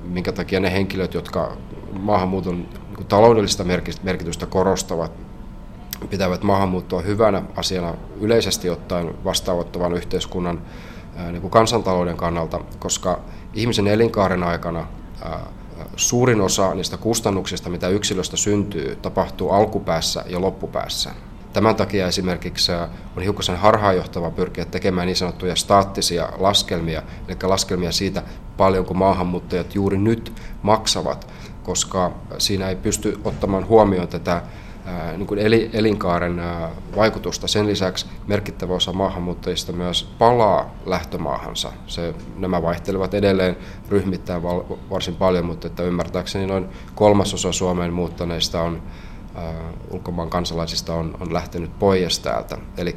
minkä 0.04 0.32
takia 0.32 0.60
ne 0.60 0.72
henkilöt, 0.72 1.14
jotka 1.14 1.58
maahanmuuton 2.00 2.56
niin 2.98 3.08
taloudellista 3.08 3.64
merkitystä 4.04 4.46
korostavat, 4.46 5.12
pitävät 6.08 6.44
maahanmuuttoa 6.44 7.02
hyvänä 7.02 7.42
asiana 7.56 7.94
yleisesti 8.22 8.70
ottaen 8.70 9.24
vastaanottavan 9.24 9.94
yhteiskunnan 9.94 10.62
niin 11.32 11.42
kuin 11.42 11.52
kansantalouden 11.52 12.18
kannalta, 12.18 12.60
koska 12.80 13.20
ihmisen 13.54 13.88
elinkaaren 13.88 14.44
aikana 14.44 14.88
suurin 15.96 16.42
osa 16.42 16.74
niistä 16.74 16.98
kustannuksista, 16.98 17.70
mitä 17.70 17.88
yksilöstä 17.88 18.38
syntyy, 18.38 18.96
tapahtuu 18.96 19.50
alkupäässä 19.50 20.24
ja 20.28 20.42
loppupäässä. 20.42 21.12
Tämän 21.54 21.76
takia 21.76 22.08
esimerkiksi 22.08 22.72
on 23.16 23.24
hiukkasen 23.24 23.58
harhaanjohtava 23.58 24.32
pyrkiä 24.32 24.66
tekemään 24.66 25.08
niin 25.08 25.16
sanottuja 25.16 25.56
staattisia 25.56 26.30
laskelmia, 26.38 27.04
eli 27.28 27.38
laskelmia 27.44 27.92
siitä, 27.92 28.24
paljonko 28.58 28.94
maahanmuuttajat 28.94 29.76
juuri 29.76 29.98
nyt 29.98 30.34
maksavat, 30.62 31.28
koska 31.64 32.12
siinä 32.38 32.70
ei 32.70 32.76
pysty 32.76 33.20
ottamaan 33.24 33.68
huomioon 33.68 34.08
tätä 34.08 34.42
niin 35.18 35.28
kuin 35.28 35.40
elinkaaren 35.74 36.40
äh, 36.40 36.70
vaikutusta. 36.96 37.48
Sen 37.48 37.68
lisäksi 37.68 38.06
merkittävä 38.28 38.74
osa 38.74 38.94
maahanmuuttajista 38.94 39.72
myös 39.72 40.04
palaa 40.18 40.76
lähtömaahansa. 40.86 41.72
Se, 41.88 42.14
nämä 42.38 42.62
vaihtelevat 42.62 43.14
edelleen 43.14 43.58
ryhmittäin 43.90 44.44
varsin 44.90 45.16
paljon, 45.16 45.46
mutta 45.46 45.68
että 45.68 45.84
ymmärtääkseni 45.84 46.46
noin 46.46 46.66
kolmasosa 46.96 47.52
Suomeen 47.52 47.94
muuttaneista 47.94 48.62
on 48.62 48.82
ulkomaan 49.92 50.30
kansalaisista 50.30 50.94
on, 50.94 51.18
on 51.20 51.34
lähtenyt 51.34 51.80
pois 51.80 52.20
täältä. 52.20 52.58
Eli 52.78 52.96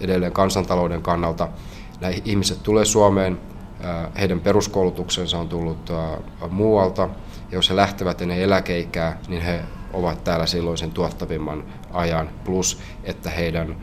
edelleen 0.00 0.32
kansantalouden 0.32 1.02
kannalta 1.02 1.48
nämä 2.00 2.12
ihmiset 2.24 2.62
tulee 2.62 2.84
Suomeen, 2.84 3.40
heidän 4.18 4.40
peruskoulutuksensa 4.40 5.38
on 5.38 5.48
tullut 5.48 5.92
muualta, 6.50 7.02
ja 7.02 7.08
jos 7.50 7.70
he 7.70 7.76
lähtevät 7.76 8.22
ennen 8.22 8.40
eläkeikää, 8.40 9.18
niin 9.28 9.42
he 9.42 9.60
ovat 9.96 10.24
täällä 10.24 10.46
silloin 10.46 10.78
sen 10.78 10.90
tuottavimman 10.90 11.64
ajan, 11.92 12.30
plus 12.44 12.78
että 13.04 13.30
heidän, 13.30 13.76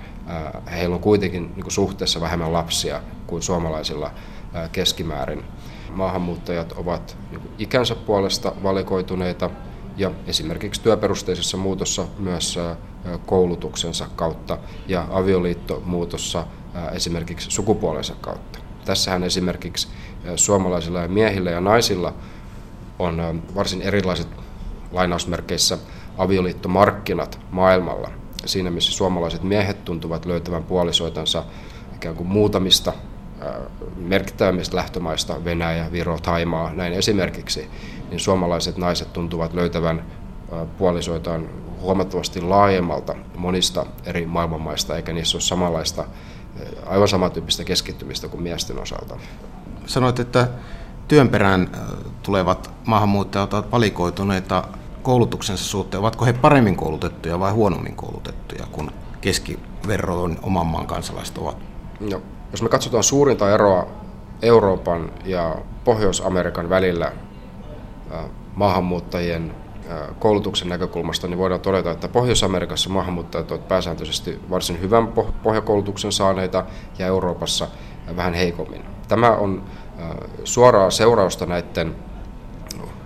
heillä 0.72 0.96
on 0.96 1.02
kuitenkin 1.02 1.44
niin 1.44 1.64
kuin 1.64 1.72
suhteessa 1.72 2.22
vähemmän 2.22 2.54
lapsia 2.54 3.02
kuin 3.28 3.42
suomalaisilla 3.44 4.12
keskimäärin. 4.72 5.44
Maahanmuuttajat 5.90 6.72
ovat 6.72 7.18
niin 7.32 7.42
ikänsä 7.60 7.96
puolesta 7.96 8.54
valikoituneita 8.64 9.50
ja 9.98 10.12
esimerkiksi 10.28 10.82
työperusteisessa 10.82 11.58
muutossa 11.58 12.06
myös 12.20 12.60
koulutuksensa 13.26 14.08
kautta 14.16 14.58
ja 14.88 15.08
avioliittomuutossa 15.12 16.46
esimerkiksi 16.92 17.52
sukupuolensa 17.52 18.16
kautta. 18.22 18.60
Tässähän 18.86 19.24
esimerkiksi 19.24 19.88
suomalaisilla 20.36 21.08
miehillä 21.08 21.52
ja 21.52 21.62
naisilla 21.62 22.14
on 23.00 23.44
varsin 23.56 23.82
erilaiset 23.82 24.28
lainausmerkeissä 24.92 25.78
avioliittomarkkinat 26.18 27.40
maailmalla. 27.52 28.10
Siinä 28.46 28.72
missä 28.72 28.92
suomalaiset 28.92 29.44
miehet 29.44 29.86
tuntuvat 29.86 30.26
löytävän 30.26 30.64
puolisoitansa 30.64 31.44
ikään 31.96 32.16
kuin 32.16 32.28
muutamista 32.28 32.94
merkittävimmistä 33.96 34.78
lähtömaista, 34.78 35.46
Venäjä, 35.46 35.92
Viro, 35.92 36.18
Taimaa, 36.20 36.74
näin 36.74 36.94
esimerkiksi, 36.94 37.70
niin 38.10 38.20
suomalaiset 38.20 38.78
naiset 38.78 39.14
tuntuvat 39.14 39.54
löytävän 39.54 40.06
puolisoitaan 40.78 41.50
huomattavasti 41.82 42.42
laajemmalta 42.42 43.16
monista 43.38 43.86
eri 44.06 44.26
maailmanmaista, 44.26 44.96
eikä 44.96 45.14
niissä 45.14 45.38
ole 45.38 45.42
samanlaista, 45.42 46.06
aivan 46.86 47.08
samantyyppistä 47.08 47.64
keskittymistä 47.64 48.28
kuin 48.28 48.44
miesten 48.44 48.80
osalta. 48.82 49.18
Sanoit, 49.86 50.20
että 50.20 50.48
työn 51.08 51.30
perään 51.30 51.70
tulevat 52.24 52.72
maahanmuuttajat 52.86 53.54
ovat 53.54 53.72
valikoituneita 53.72 54.64
koulutuksensa 55.04 55.64
suhteen. 55.64 56.00
Ovatko 56.00 56.26
he 56.26 56.34
paremmin 56.34 56.76
koulutettuja 56.76 57.40
vai 57.40 57.52
huonommin 57.52 57.96
koulutettuja 57.96 58.66
kuin 58.72 58.92
keskiverroon 59.22 60.40
oman 60.42 60.68
maan 60.68 60.88
kansalaiset 60.88 61.38
ovat? 61.38 61.58
No, 62.00 62.22
jos 62.52 62.62
me 62.62 62.70
katsotaan 62.70 63.04
suurinta 63.04 63.54
eroa 63.54 63.88
Euroopan 64.42 65.12
ja 65.26 65.56
Pohjois-Amerikan 65.84 66.70
välillä 66.70 67.12
maahanmuuttajien 68.56 69.56
koulutuksen 70.20 70.70
näkökulmasta, 70.70 71.28
niin 71.28 71.38
voidaan 71.38 71.62
todeta, 71.62 71.92
että 71.92 72.08
Pohjois-Amerikassa 72.08 72.90
maahanmuuttajat 72.90 73.52
ovat 73.52 73.68
pääsääntöisesti 73.68 74.40
varsin 74.50 74.82
hyvän 74.82 75.08
pohjakoulutuksen 75.44 76.12
saaneita 76.12 76.66
ja 77.00 77.08
Euroopassa 77.08 77.68
vähän 78.16 78.34
heikommin. 78.34 78.86
Tämä 79.08 79.32
on 79.32 79.64
suoraa 80.44 80.90
seurausta 80.90 81.46
näiden, 81.46 81.96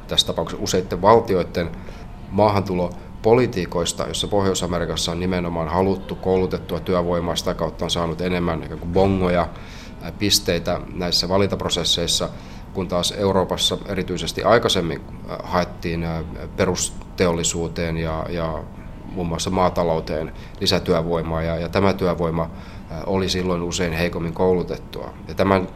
tässä 0.08 0.28
tapauksessa 0.28 0.64
useiden 0.64 1.02
valtioiden 1.02 1.72
maahantulo 2.32 2.90
politiikoista, 3.22 4.08
jossa 4.08 4.28
Pohjois-Amerikassa 4.28 5.12
on 5.12 5.20
nimenomaan 5.20 5.68
haluttu 5.68 6.16
koulutettua 6.16 6.80
työvoimaa, 6.80 7.36
sitä 7.36 7.54
kautta 7.54 7.86
on 7.86 7.92
saanut 7.92 8.22
enemmän 8.22 8.80
bongoja, 8.94 9.48
pisteitä 10.20 10.82
näissä 10.94 11.30
valintaprosesseissa, 11.30 12.30
kun 12.74 12.88
taas 12.88 13.14
Euroopassa 13.18 13.78
erityisesti 13.86 14.44
aikaisemmin 14.44 15.02
haettiin 15.44 16.08
perusteollisuuteen 16.58 17.98
ja, 17.98 18.26
ja 18.30 18.64
muun 19.06 19.28
muassa 19.28 19.50
maatalouteen 19.50 20.34
lisätyövoimaa, 20.60 21.42
ja, 21.42 21.56
ja 21.56 21.70
tämä 21.70 21.94
työvoima 21.94 22.50
oli 23.06 23.30
silloin 23.30 23.62
usein 23.62 23.94
heikommin 23.94 24.34
koulutettua. 24.34 25.14
Ja 25.28 25.34
tämän 25.36 25.68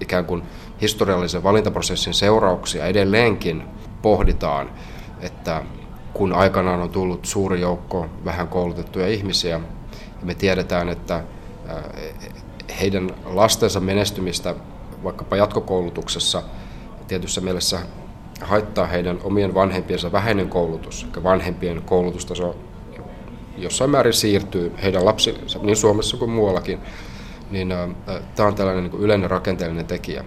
ikään 0.00 0.24
kuin 0.24 0.42
historiallisen 0.84 1.42
valintaprosessin 1.42 2.14
seurauksia 2.14 2.86
edelleenkin 2.86 3.62
pohditaan, 4.02 4.70
että 5.20 5.62
kun 6.12 6.32
aikanaan 6.32 6.80
on 6.80 6.90
tullut 6.90 7.24
suuri 7.24 7.60
joukko 7.60 8.06
vähän 8.24 8.48
koulutettuja 8.48 9.08
ihmisiä, 9.08 9.60
ja 10.20 10.26
me 10.26 10.34
tiedetään, 10.34 10.88
että 10.88 11.24
heidän 12.80 13.10
lastensa 13.24 13.80
menestymistä 13.80 14.54
vaikkapa 15.04 15.36
jatkokoulutuksessa 15.36 16.42
tietyssä 17.08 17.40
mielessä 17.40 17.78
haittaa 18.40 18.86
heidän 18.86 19.18
omien 19.22 19.54
vanhempiensa 19.54 20.12
vähäinen 20.12 20.48
koulutus, 20.48 21.06
eli 21.14 21.22
vanhempien 21.22 21.82
koulutustaso 21.82 22.56
jossain 23.58 23.90
määrin 23.90 24.12
siirtyy 24.12 24.72
heidän 24.82 25.04
lapsillensa, 25.04 25.58
niin 25.62 25.76
Suomessa 25.76 26.16
kuin 26.16 26.30
muuallakin, 26.30 26.80
niin 27.50 27.74
tämä 28.34 28.48
on 28.48 28.54
tällainen 28.54 28.84
niin 28.84 29.02
yleinen 29.02 29.30
rakenteellinen 29.30 29.86
tekijä. 29.86 30.24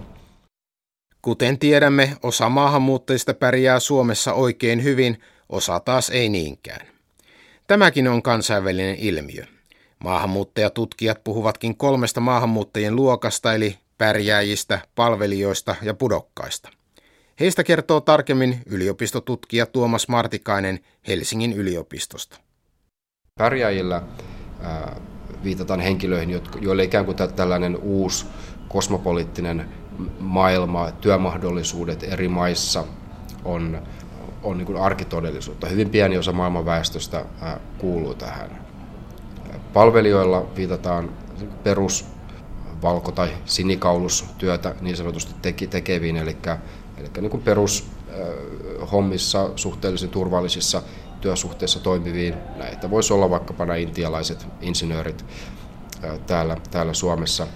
Kuten 1.22 1.58
tiedämme, 1.58 2.16
osa 2.22 2.48
maahanmuuttajista 2.48 3.34
pärjää 3.34 3.80
Suomessa 3.80 4.32
oikein 4.32 4.82
hyvin, 4.84 5.20
osa 5.48 5.80
taas 5.80 6.10
ei 6.10 6.28
niinkään. 6.28 6.86
Tämäkin 7.66 8.08
on 8.08 8.22
kansainvälinen 8.22 8.96
ilmiö. 8.98 9.44
Maahanmuuttajatutkijat 10.04 11.24
puhuvatkin 11.24 11.76
kolmesta 11.76 12.20
maahanmuuttajien 12.20 12.96
luokasta, 12.96 13.54
eli 13.54 13.78
pärjääjistä, 13.98 14.78
palvelijoista 14.94 15.76
ja 15.82 15.94
pudokkaista. 15.94 16.68
Heistä 17.40 17.64
kertoo 17.64 18.00
tarkemmin 18.00 18.62
yliopistotutkija 18.66 19.66
Tuomas 19.66 20.08
Martikainen 20.08 20.80
Helsingin 21.08 21.52
yliopistosta. 21.52 22.38
Pärjääjillä 23.38 24.02
viitataan 25.44 25.80
henkilöihin, 25.80 26.40
joille 26.60 26.84
ikään 26.84 27.04
kuin 27.04 27.16
tällainen 27.36 27.76
uusi 27.76 28.26
kosmopoliittinen 28.68 29.68
maailma, 30.20 30.90
työmahdollisuudet 30.90 32.02
eri 32.02 32.28
maissa 32.28 32.84
on, 33.44 33.82
on 34.42 34.58
niin 34.58 34.66
kuin 34.66 34.78
arkitodellisuutta. 34.78 35.66
Hyvin 35.66 35.90
pieni 35.90 36.18
osa 36.18 36.32
maailman 36.32 36.66
väestöstä 36.66 37.24
kuuluu 37.78 38.14
tähän. 38.14 38.68
Palvelijoilla 39.72 40.46
viitataan 40.56 41.10
perus 41.62 42.04
valko- 42.82 43.12
tai 43.12 43.28
sinikaulustyötä 43.44 44.74
niin 44.80 44.96
sanotusti 44.96 45.34
teki, 45.42 45.66
tekeviin, 45.66 46.16
eli, 46.16 46.36
eli 46.98 47.08
niin 47.20 47.30
kuin 47.30 47.42
perushommissa 47.42 49.50
suhteellisen 49.56 50.10
turvallisissa 50.10 50.82
työsuhteissa 51.20 51.80
toimiviin. 51.80 52.34
Näitä 52.56 52.90
voisi 52.90 53.12
olla 53.12 53.30
vaikkapa 53.30 53.66
nämä 53.66 53.76
intialaiset 53.76 54.46
insinöörit 54.60 55.24
täällä, 56.26 56.56
täällä 56.70 56.94
Suomessa 56.94 57.46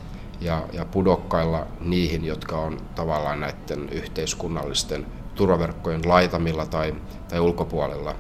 ja, 0.45 0.63
ja 0.73 0.85
pudokkailla 0.85 1.67
niihin, 1.81 2.25
jotka 2.25 2.59
on 2.59 2.81
tavallaan 2.95 3.41
näiden 3.41 3.89
yhteiskunnallisten 3.89 5.07
turvaverkkojen 5.35 6.09
laitamilla 6.09 6.67
tai, 6.67 6.95
tai 7.29 7.41
ulkopuolella 7.41 8.15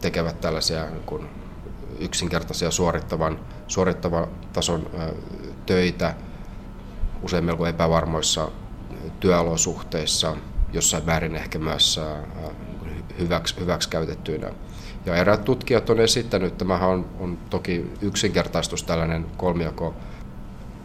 tekevät 0.00 0.40
tällaisia 0.40 0.90
niin 0.90 1.02
kuin 1.06 1.28
yksinkertaisia 2.00 2.70
suorittavan, 2.70 3.40
suorittavan 3.68 4.28
tason 4.52 4.90
töitä 5.66 6.14
usein 7.22 7.44
melko 7.44 7.66
epävarmoissa 7.66 8.48
työolosuhteissa, 9.20 10.36
jossain 10.72 11.04
määrin 11.06 11.36
ehkä 11.36 11.58
myös 11.58 12.00
hyväksi, 13.18 13.60
hyväksi 13.60 13.88
käytettyinä. 13.88 14.50
Ja 15.06 15.16
eräät 15.16 15.44
tutkijat 15.44 15.90
on 15.90 16.00
esittänyt, 16.00 16.58
tämähän 16.58 16.88
on, 16.88 17.06
on 17.20 17.38
toki 17.50 17.92
yksinkertaistus 18.00 18.82
tällainen 18.82 19.26
kolmiako. 19.36 19.94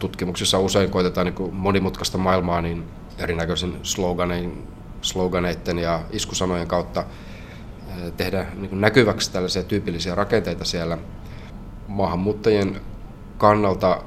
Tutkimuksissa 0.02 0.58
usein 0.58 0.90
koitetaan 0.90 1.26
niin 1.26 1.54
monimutkaista 1.54 2.18
maailmaa 2.18 2.62
niin 2.62 2.84
erinäköisin 3.18 3.76
sloganein, 3.82 4.68
sloganeiden 5.02 5.78
ja 5.78 6.00
iskusanojen 6.10 6.66
kautta 6.66 7.04
tehdä 8.16 8.46
niin 8.56 8.80
näkyväksi 8.80 9.32
tällaisia 9.32 9.62
tyypillisiä 9.62 10.14
rakenteita 10.14 10.64
siellä. 10.64 10.98
Maahanmuuttajien 11.88 12.80
kannalta 13.38 14.02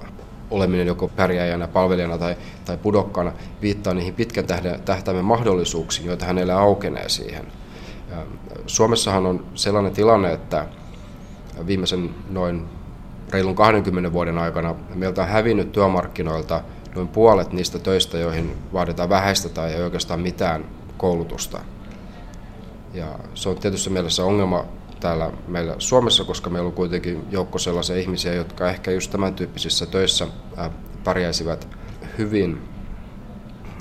oleminen 0.52 0.88
joko 0.88 1.08
pärjääjänä, 1.08 1.68
palvelijana 1.68 2.18
tai, 2.18 2.36
tai 2.66 2.78
pudokkaana 2.78 3.32
viittaa 3.62 3.94
niihin 3.94 4.14
pitkän 4.14 4.46
tähtäimen 4.86 5.26
mahdollisuuksiin, 5.26 6.08
joita 6.08 6.26
hänelle 6.26 6.54
aukenee 6.54 7.10
siihen. 7.10 7.46
Suomessahan 8.68 9.26
on 9.26 9.46
sellainen 9.54 9.94
tilanne, 9.94 10.34
että 10.34 10.66
viimeisen 11.68 12.10
noin 12.30 12.66
reilun 13.36 13.56
20 13.56 14.14
vuoden 14.14 14.38
aikana 14.38 14.76
meiltä 14.94 15.22
on 15.22 15.28
hävinnyt 15.28 15.72
työmarkkinoilta 15.72 16.62
noin 16.96 17.08
puolet 17.08 17.54
niistä 17.54 17.80
töistä, 17.80 18.18
joihin 18.18 18.58
vaaditaan 18.74 19.10
vähäistä 19.10 19.50
tai 19.50 19.74
ei 19.74 19.82
oikeastaan 19.82 20.20
mitään 20.20 20.66
koulutusta. 20.98 21.60
Ja 22.94 23.20
se 23.34 23.50
on 23.50 23.58
tietysti 23.58 23.90
mielessä 23.90 24.26
ongelma 24.26 24.66
täällä 25.00 25.32
meillä 25.48 25.76
Suomessa, 25.80 26.24
koska 26.24 26.50
meillä 26.50 26.68
on 26.68 26.74
kuitenkin 26.74 27.26
joukko 27.32 27.60
sellaisia 27.60 27.96
ihmisiä, 27.96 28.34
jotka 28.34 28.70
ehkä 28.70 28.92
just 28.92 29.12
tämän 29.12 29.34
tyyppisissä 29.34 29.86
töissä 29.86 30.28
pärjäisivät 31.04 31.68
hyvin. 32.18 32.62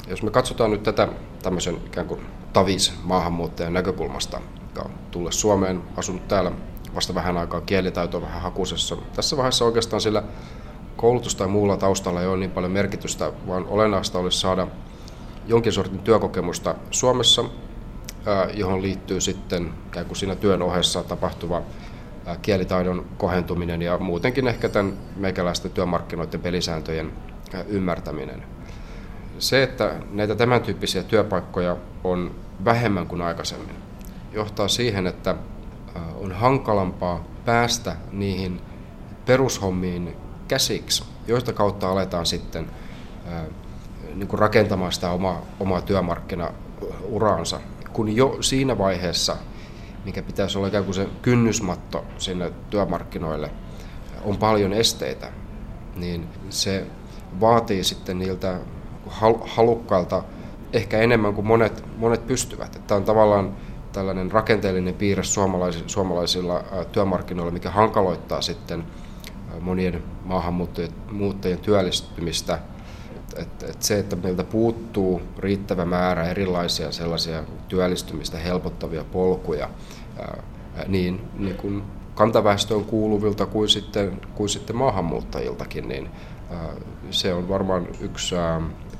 Jos 0.08 0.22
me 0.22 0.30
katsotaan 0.30 0.70
nyt 0.70 0.82
tätä 0.82 1.08
tämmöisen 1.42 1.76
ikään 1.86 2.06
kuin 2.06 2.20
tavis 2.52 2.92
maahanmuuttajan 3.02 3.72
näkökulmasta, 3.72 4.40
joka 4.68 4.82
on 4.88 4.94
tullut 5.10 5.32
Suomeen, 5.32 5.82
asunut 5.96 6.28
täällä 6.28 6.52
vasta 6.94 7.14
vähän 7.14 7.36
aikaa 7.36 7.60
kielitaito 7.60 8.22
vähän 8.22 8.42
hakusessa. 8.42 8.96
Tässä 9.16 9.36
vaiheessa 9.36 9.64
oikeastaan 9.64 10.00
sillä 10.00 10.22
koulutusta 10.96 11.38
tai 11.38 11.48
muulla 11.48 11.76
taustalla 11.76 12.20
ei 12.20 12.26
ole 12.26 12.36
niin 12.36 12.50
paljon 12.50 12.72
merkitystä, 12.72 13.32
vaan 13.46 13.66
olennaista 13.68 14.18
olisi 14.18 14.40
saada 14.40 14.66
jonkin 15.46 15.72
sortin 15.72 15.98
työkokemusta 15.98 16.74
Suomessa, 16.90 17.44
johon 18.54 18.82
liittyy 18.82 19.20
sitten 19.20 19.70
ikään 19.86 20.06
kuin 20.06 20.16
siinä 20.16 20.34
työn 20.34 20.62
ohessa 20.62 21.02
tapahtuva 21.02 21.62
kielitaidon 22.42 23.06
kohentuminen 23.18 23.82
ja 23.82 23.98
muutenkin 23.98 24.48
ehkä 24.48 24.68
tämän 24.68 24.92
meikäläisten 25.16 25.70
työmarkkinoiden 25.70 26.40
pelisääntöjen 26.40 27.12
ymmärtäminen. 27.68 28.42
Se, 29.38 29.62
että 29.62 29.94
näitä 30.10 30.34
tämän 30.34 30.62
tyyppisiä 30.62 31.02
työpaikkoja 31.02 31.76
on 32.04 32.34
vähemmän 32.64 33.06
kuin 33.06 33.22
aikaisemmin, 33.22 33.76
johtaa 34.32 34.68
siihen, 34.68 35.06
että 35.06 35.34
on 36.20 36.32
hankalampaa 36.32 37.24
päästä 37.44 37.96
niihin 38.12 38.60
perushommiin 39.26 40.16
käsiksi, 40.48 41.04
joista 41.26 41.52
kautta 41.52 41.90
aletaan 41.90 42.26
sitten 42.26 42.70
niin 44.14 44.28
kuin 44.28 44.40
rakentamaan 44.40 44.92
sitä 44.92 45.10
omaa, 45.10 45.42
omaa 45.60 45.80
työmarkkinauraansa, 45.80 47.60
kun 47.92 48.16
jo 48.16 48.36
siinä 48.40 48.78
vaiheessa, 48.78 49.36
mikä 50.04 50.22
pitäisi 50.22 50.58
olla 50.58 50.68
ikään 50.68 50.84
kuin 50.84 50.94
se 50.94 51.08
kynnysmatto 51.22 52.04
sinne 52.18 52.52
työmarkkinoille, 52.70 53.50
on 54.24 54.36
paljon 54.36 54.72
esteitä, 54.72 55.32
niin 55.96 56.28
se 56.50 56.86
vaatii 57.40 57.84
sitten 57.84 58.18
niiltä 58.18 58.58
halukkailta 59.46 60.22
ehkä 60.72 60.98
enemmän 60.98 61.34
kuin 61.34 61.46
monet, 61.46 61.84
monet 61.96 62.26
pystyvät. 62.26 62.80
Tämä 62.86 62.96
on 62.96 63.04
tavallaan 63.04 63.56
tällainen 63.94 64.32
rakenteellinen 64.32 64.94
piirre 64.94 65.24
suomalaisilla, 65.24 65.88
suomalaisilla 65.88 66.64
työmarkkinoilla, 66.92 67.52
mikä 67.52 67.70
hankaloittaa 67.70 68.42
sitten 68.42 68.84
monien 69.60 70.02
maahanmuuttajien 70.24 71.58
työllistymistä. 71.62 72.58
Et, 73.36 73.62
et 73.62 73.82
se, 73.82 73.98
että 73.98 74.16
meiltä 74.16 74.44
puuttuu 74.44 75.22
riittävä 75.38 75.84
määrä 75.84 76.24
erilaisia 76.24 76.92
sellaisia 76.92 77.44
työllistymistä 77.68 78.38
helpottavia 78.38 79.04
polkuja, 79.04 79.68
niin, 80.88 81.20
niin 81.38 81.56
kuin 81.56 81.82
kantaväestöön 82.14 82.84
kuuluvilta 82.84 83.46
kuin 83.46 83.68
sitten, 83.68 84.20
kuin 84.34 84.48
sitten 84.48 84.76
maahanmuuttajiltakin, 84.76 85.88
niin 85.88 86.10
se 87.10 87.34
on 87.34 87.48
varmaan 87.48 87.88
yksi 88.00 88.34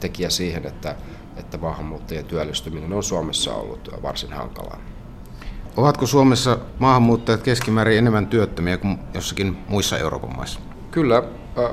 tekijä 0.01 0.31
siihen, 0.31 0.67
että, 0.67 0.97
että 1.37 1.59
maahanmuuttajien 1.59 2.25
työllistyminen 2.25 2.93
on 2.93 3.03
Suomessa 3.03 3.55
ollut 3.55 3.91
varsin 4.03 4.33
hankalaa. 4.33 4.79
Ovatko 5.77 6.07
Suomessa 6.07 6.59
maahanmuuttajat 6.79 7.43
keskimäärin 7.43 7.99
enemmän 7.99 8.27
työttömiä 8.27 8.77
kuin 8.77 8.99
jossakin 9.15 9.57
muissa 9.69 9.99
Euroopan 9.99 10.37
maissa? 10.37 10.61
Kyllä, 10.91 11.23
äh, 11.59 11.71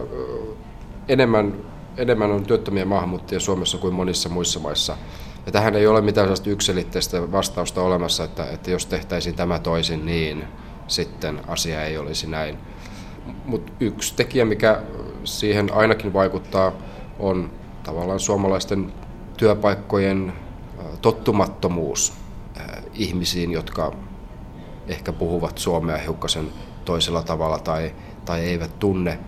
enemmän, 1.07 1.53
enemmän 1.97 2.31
on 2.31 2.45
työttömiä 2.45 2.85
maahanmuuttajia 2.85 3.39
Suomessa 3.39 3.77
kuin 3.77 3.93
monissa 3.93 4.29
muissa 4.29 4.59
maissa. 4.59 4.97
Ja 5.45 5.51
tähän 5.51 5.75
ei 5.75 5.87
ole 5.87 6.01
mitään 6.01 6.25
sellaista 6.25 6.49
yksilitteistä 6.49 7.31
vastausta 7.31 7.81
olemassa, 7.81 8.23
että, 8.23 8.45
että 8.45 8.71
jos 8.71 8.85
tehtäisiin 8.85 9.35
tämä 9.35 9.59
toisin, 9.59 10.05
niin 10.05 10.43
sitten 10.87 11.41
asia 11.47 11.83
ei 11.85 11.97
olisi 11.97 12.27
näin. 12.27 12.57
Mutta 13.45 13.71
yksi 13.79 14.15
tekijä, 14.15 14.45
mikä 14.45 14.81
siihen 15.23 15.73
ainakin 15.73 16.13
vaikuttaa, 16.13 16.71
on 17.19 17.51
tavallaan 17.83 18.19
suomalaisten 18.19 18.93
työpaikkojen 19.41 20.33
tottumattomuus 21.01 22.13
ihmisiin, 22.93 23.51
jotka 23.51 23.91
ehkä 24.87 25.11
puhuvat 25.11 25.57
suomea 25.57 25.97
hiukkasen 25.97 26.47
toisella 26.85 27.23
tavalla 27.23 27.59
tai, 27.59 27.91
tai 28.25 28.39
eivät 28.39 28.79
tunne 28.79 29.19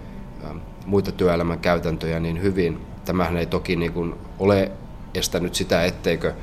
muita 0.85 1.11
työelämän 1.11 1.59
käytäntöjä 1.59 2.19
niin 2.19 2.41
hyvin. 2.41 2.85
Tämähän 3.05 3.37
ei 3.37 3.45
toki 3.45 3.75
niin 3.75 3.93
kuin 3.93 4.15
ole 4.39 4.71
estänyt 5.13 5.55
sitä, 5.55 5.85
etteikö 5.85 6.33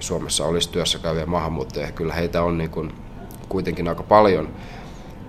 Suomessa 0.00 0.44
olisi 0.46 0.70
työssä 0.70 0.98
käyviä 0.98 1.26
maahanmuuttajia. 1.26 1.92
Kyllä 1.92 2.14
heitä 2.14 2.42
on 2.42 2.58
niin 2.58 2.70
kuin 2.70 2.92
kuitenkin 3.48 3.88
aika 3.88 4.02
paljon, 4.02 4.48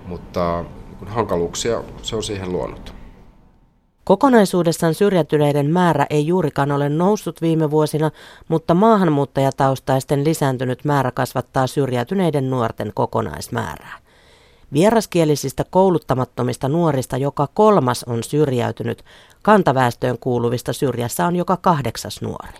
mutta 0.06 0.64
niin 1.00 1.08
hankaluuksia 1.08 1.82
se 2.02 2.16
on 2.16 2.22
siihen 2.22 2.52
luonut. 2.52 2.97
Kokonaisuudessaan 4.08 4.94
syrjäytyneiden 4.94 5.70
määrä 5.70 6.06
ei 6.10 6.26
juurikaan 6.26 6.72
ole 6.72 6.88
noussut 6.88 7.42
viime 7.42 7.70
vuosina, 7.70 8.10
mutta 8.48 8.74
maahanmuuttajataustaisten 8.74 10.24
lisääntynyt 10.24 10.84
määrä 10.84 11.10
kasvattaa 11.10 11.66
syrjäytyneiden 11.66 12.50
nuorten 12.50 12.92
kokonaismäärää. 12.94 13.98
Vieraskielisistä 14.72 15.64
kouluttamattomista 15.70 16.68
nuorista 16.68 17.16
joka 17.16 17.48
kolmas 17.54 18.04
on 18.04 18.22
syrjäytynyt, 18.22 19.04
kantaväestöön 19.42 20.18
kuuluvista 20.18 20.72
syrjässä 20.72 21.26
on 21.26 21.36
joka 21.36 21.56
kahdeksas 21.56 22.22
nuori. 22.22 22.58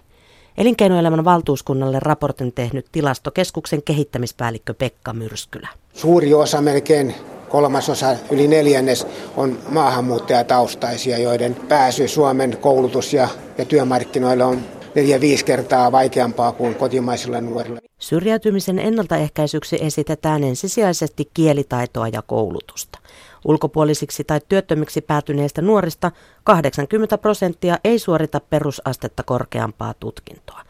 Elinkeinoelämän 0.58 1.24
valtuuskunnalle 1.24 1.98
raportin 2.00 2.52
tehnyt 2.52 2.86
tilastokeskuksen 2.92 3.82
kehittämispäällikkö 3.82 4.74
Pekka 4.74 5.12
Myrskylä. 5.12 5.68
Suuri 5.94 6.34
osa 6.34 6.60
melkein 6.60 7.14
kolmasosa, 7.48 8.16
yli 8.30 8.48
neljännes 8.48 9.06
on 9.36 9.58
maahanmuuttajataustaisia, 9.68 11.18
joiden 11.18 11.56
pääsy 11.68 12.08
Suomen 12.08 12.58
koulutus- 12.60 13.12
ja, 13.12 13.28
ja 13.58 13.64
työmarkkinoille 13.64 14.44
on 14.44 14.60
neljä 14.94 15.20
viisi 15.20 15.44
kertaa 15.44 15.92
vaikeampaa 15.92 16.52
kuin 16.52 16.74
kotimaisilla 16.74 17.40
nuorilla. 17.40 17.80
Syrjäytymisen 17.98 18.78
ennaltaehkäisyksi 18.78 19.78
esitetään 19.80 20.44
ensisijaisesti 20.44 21.30
kielitaitoa 21.34 22.08
ja 22.08 22.22
koulutusta. 22.22 22.98
Ulkopuolisiksi 23.44 24.24
tai 24.24 24.40
työttömiksi 24.48 25.00
päätyneistä 25.00 25.62
nuorista 25.62 26.10
80 26.44 27.18
prosenttia 27.18 27.78
ei 27.84 27.98
suorita 27.98 28.40
perusastetta 28.40 29.22
korkeampaa 29.22 29.94
tutkintoa. 30.00 30.60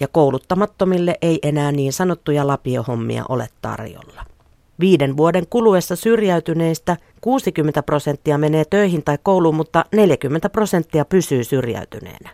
Ja 0.00 0.08
kouluttamattomille 0.08 1.14
ei 1.22 1.38
enää 1.42 1.72
niin 1.72 1.92
sanottuja 1.92 2.46
lapiohommia 2.46 3.24
ole 3.28 3.48
tarjolla. 3.62 4.35
Viiden 4.80 5.16
vuoden 5.16 5.46
kuluessa 5.50 5.96
syrjäytyneistä 5.96 6.96
60 7.20 7.82
prosenttia 7.82 8.38
menee 8.38 8.64
töihin 8.64 9.04
tai 9.04 9.18
kouluun, 9.22 9.54
mutta 9.54 9.84
40 9.92 10.48
prosenttia 10.48 11.04
pysyy 11.04 11.44
syrjäytyneenä. 11.44 12.30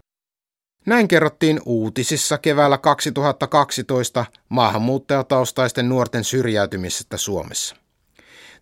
Näin 0.87 1.09
kerrottiin 1.09 1.61
uutisissa 1.66 2.38
keväällä 2.38 2.78
2012 2.78 4.24
maahanmuuttajataustaisten 4.48 5.88
nuorten 5.88 6.24
syrjäytymisestä 6.24 7.16
Suomessa. 7.16 7.76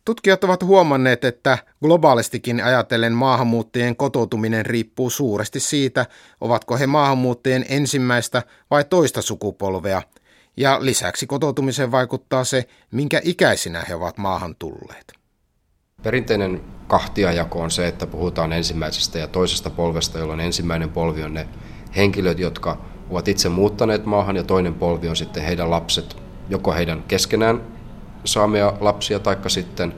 Tutkijat 0.04 0.44
ovat 0.44 0.62
huomanneet, 0.62 1.24
että 1.24 1.58
globaalistikin 1.82 2.64
ajatellen 2.64 3.12
maahanmuuttajien 3.12 3.96
kotoutuminen 3.96 4.66
riippuu 4.66 5.10
suuresti 5.10 5.60
siitä, 5.60 6.06
ovatko 6.40 6.76
he 6.76 6.86
maahanmuuttajien 6.86 7.66
ensimmäistä 7.68 8.42
vai 8.70 8.84
toista 8.84 9.22
sukupolvea– 9.22 10.02
ja 10.60 10.78
lisäksi 10.80 11.26
kotoutumiseen 11.26 11.90
vaikuttaa 11.90 12.44
se, 12.44 12.68
minkä 12.90 13.20
ikäisinä 13.24 13.84
he 13.88 13.94
ovat 13.94 14.18
maahan 14.18 14.56
tulleet. 14.58 15.12
Perinteinen 16.02 16.60
kahtiajako 16.86 17.60
on 17.60 17.70
se, 17.70 17.88
että 17.88 18.06
puhutaan 18.06 18.52
ensimmäisestä 18.52 19.18
ja 19.18 19.28
toisesta 19.28 19.70
polvesta, 19.70 20.18
jolloin 20.18 20.40
ensimmäinen 20.40 20.90
polvi 20.90 21.22
on 21.22 21.34
ne 21.34 21.48
henkilöt, 21.96 22.38
jotka 22.38 22.78
ovat 23.10 23.28
itse 23.28 23.48
muuttaneet 23.48 24.04
maahan 24.04 24.36
ja 24.36 24.44
toinen 24.44 24.74
polvi 24.74 25.08
on 25.08 25.16
sitten 25.16 25.42
heidän 25.42 25.70
lapset, 25.70 26.16
joko 26.48 26.72
heidän 26.72 27.02
keskenään 27.02 27.60
saamia 28.24 28.72
lapsia 28.80 29.18
taikka 29.18 29.48
sitten 29.48 29.94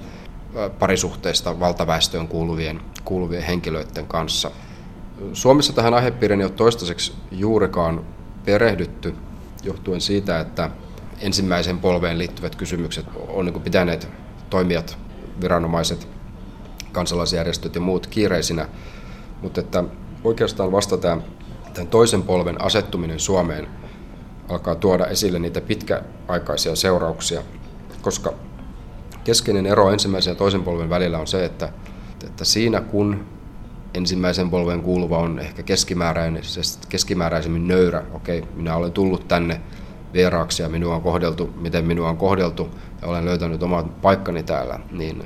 parisuhteista 0.78 1.60
valtaväestöön 1.60 2.28
kuuluvien, 2.28 2.80
kuuluvien 3.04 3.42
henkilöiden 3.42 4.06
kanssa. 4.06 4.50
Suomessa 5.32 5.72
tähän 5.72 5.94
aihepiiriin 5.94 6.40
ei 6.40 6.46
ole 6.46 6.52
toistaiseksi 6.52 7.12
juurikaan 7.30 8.04
perehdytty, 8.44 9.14
johtuen 9.62 10.00
siitä, 10.00 10.40
että 10.40 10.70
ensimmäisen 11.20 11.78
polveen 11.78 12.18
liittyvät 12.18 12.56
kysymykset 12.56 13.06
on 13.28 13.46
niin 13.46 13.62
pitäneet 13.62 14.08
toimijat, 14.50 14.98
viranomaiset, 15.40 16.08
kansalaisjärjestöt 16.92 17.74
ja 17.74 17.80
muut 17.80 18.06
kiireisinä, 18.06 18.68
mutta 19.42 19.60
että 19.60 19.84
oikeastaan 20.24 20.72
vasta 20.72 20.98
tämän, 20.98 21.24
tämän 21.74 21.88
toisen 21.88 22.22
polven 22.22 22.62
asettuminen 22.62 23.20
Suomeen 23.20 23.68
alkaa 24.48 24.74
tuoda 24.74 25.06
esille 25.06 25.38
niitä 25.38 25.60
pitkäaikaisia 25.60 26.76
seurauksia, 26.76 27.42
koska 28.02 28.32
keskeinen 29.24 29.66
ero 29.66 29.90
ensimmäisen 29.90 30.30
ja 30.30 30.34
toisen 30.34 30.62
polven 30.62 30.90
välillä 30.90 31.18
on 31.18 31.26
se, 31.26 31.44
että, 31.44 31.68
että 32.26 32.44
siinä 32.44 32.80
kun 32.80 33.26
ensimmäisen 33.94 34.50
polven 34.50 34.82
kuuluva 34.82 35.18
on 35.18 35.38
ehkä 35.38 35.62
keskimääräisemmin 36.88 37.68
nöyrä. 37.68 38.02
Okei, 38.12 38.44
minä 38.54 38.76
olen 38.76 38.92
tullut 38.92 39.28
tänne 39.28 39.60
vieraaksi 40.12 40.62
ja 40.62 40.68
minua 40.68 40.94
on 40.94 41.02
kohdeltu, 41.02 41.50
miten 41.60 41.84
minua 41.84 42.08
on 42.08 42.16
kohdeltu 42.16 42.68
ja 43.02 43.08
olen 43.08 43.24
löytänyt 43.24 43.62
oman 43.62 43.84
paikkani 43.84 44.42
täällä, 44.42 44.80
niin 44.90 45.24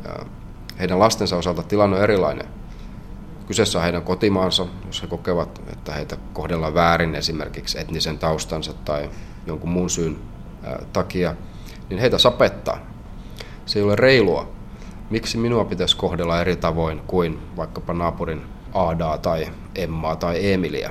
heidän 0.79 0.99
lastensa 0.99 1.37
osalta 1.37 1.63
tilanne 1.63 1.97
on 1.97 2.03
erilainen. 2.03 2.47
Kyseessä 3.47 3.79
on 3.79 3.85
heidän 3.85 4.03
kotimaansa, 4.03 4.67
jos 4.87 5.03
he 5.03 5.07
kokevat, 5.07 5.63
että 5.73 5.93
heitä 5.93 6.17
kohdellaan 6.33 6.75
väärin 6.75 7.15
esimerkiksi 7.15 7.81
etnisen 7.81 8.19
taustansa 8.19 8.73
tai 8.85 9.11
jonkun 9.47 9.71
muun 9.71 9.91
syyn 9.91 10.19
takia, 10.93 11.35
niin 11.91 12.01
heitä 12.01 12.19
sapettaa. 12.19 12.79
Se 13.67 13.79
ei 13.79 13.83
ole 13.83 13.97
reilua 13.97 14.57
miksi 15.11 15.39
minua 15.39 15.65
pitäisi 15.65 15.97
kohdella 15.97 16.41
eri 16.41 16.57
tavoin 16.57 17.01
kuin 17.07 17.39
vaikkapa 17.57 17.93
naapurin 17.93 18.43
Aadaa 18.75 19.19
tai 19.19 19.49
Emmaa 19.75 20.17
tai 20.17 20.53
Emilia. 20.53 20.91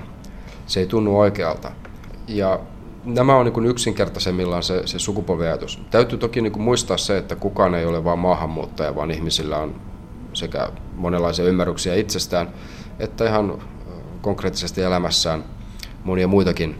Se 0.66 0.80
ei 0.80 0.86
tunnu 0.86 1.20
oikealta. 1.20 1.72
Ja 2.28 2.60
nämä 3.06 3.36
on 3.36 3.46
niin 3.46 3.66
yksinkertaisemmillaan 3.66 4.64
se, 4.64 4.88
se 4.88 5.00
sukupolviajatus. 5.00 5.82
Täytyy 5.92 6.18
toki 6.18 6.42
niin 6.42 6.62
muistaa 6.62 6.98
se, 6.98 7.18
että 7.18 7.36
kukaan 7.36 7.76
ei 7.76 7.86
ole 7.86 8.04
vain 8.04 8.20
maahanmuuttaja, 8.20 8.96
vaan 8.96 9.12
ihmisillä 9.12 9.58
on 9.58 9.76
sekä 10.34 10.70
monenlaisia 10.96 11.46
ymmärryksiä 11.46 11.96
itsestään, 11.96 12.50
että 13.00 13.26
ihan 13.26 13.62
konkreettisesti 14.22 14.82
elämässään 14.82 15.44
monia 16.04 16.28
muitakin 16.28 16.76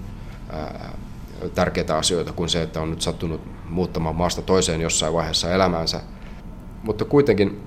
ää, 0.49 0.89
tärkeitä 1.55 1.97
asioita 1.97 2.34
kuin 2.34 2.49
se, 2.49 2.62
että 2.62 2.81
on 2.81 2.89
nyt 2.89 3.01
sattunut 3.01 3.41
muuttamaan 3.69 4.15
maasta 4.15 4.41
toiseen 4.41 4.81
jossain 4.81 5.13
vaiheessa 5.13 5.51
elämäänsä. 5.51 6.01
Mutta 6.85 7.05
kuitenkin 7.05 7.61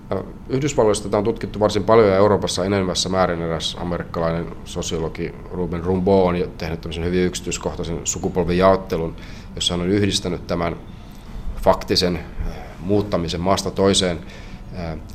Yhdysvalloista 0.48 1.08
tätä 1.08 1.18
on 1.18 1.24
tutkittu 1.24 1.60
varsin 1.60 1.84
paljon 1.84 2.08
ja 2.08 2.16
Euroopassa 2.16 2.64
enemmässä 2.64 3.08
määrin 3.08 3.42
eräs 3.42 3.76
amerikkalainen 3.80 4.46
sosiologi 4.64 5.34
Ruben 5.52 5.84
Rumbo 5.84 6.26
on 6.26 6.36
tehnyt 6.58 6.80
tämmöisen 6.80 7.04
hyvin 7.04 7.24
yksityiskohtaisen 7.26 8.00
sukupolvijaottelun, 8.04 9.16
jossa 9.54 9.74
hän 9.74 9.80
on 9.80 9.88
yhdistänyt 9.88 10.46
tämän 10.46 10.76
faktisen 11.62 12.18
muuttamisen 12.80 13.40
maasta 13.40 13.70
toiseen 13.70 14.18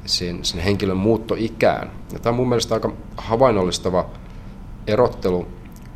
sen, 0.05 0.45
sen 0.45 0.61
henkilön 0.61 0.97
muuttoikään. 0.97 1.91
Ja 2.13 2.19
tämä 2.19 2.31
on 2.31 2.35
mun 2.35 2.49
mielestä 2.49 2.73
aika 2.73 2.93
havainnollistava 3.17 4.09
erottelu 4.87 5.47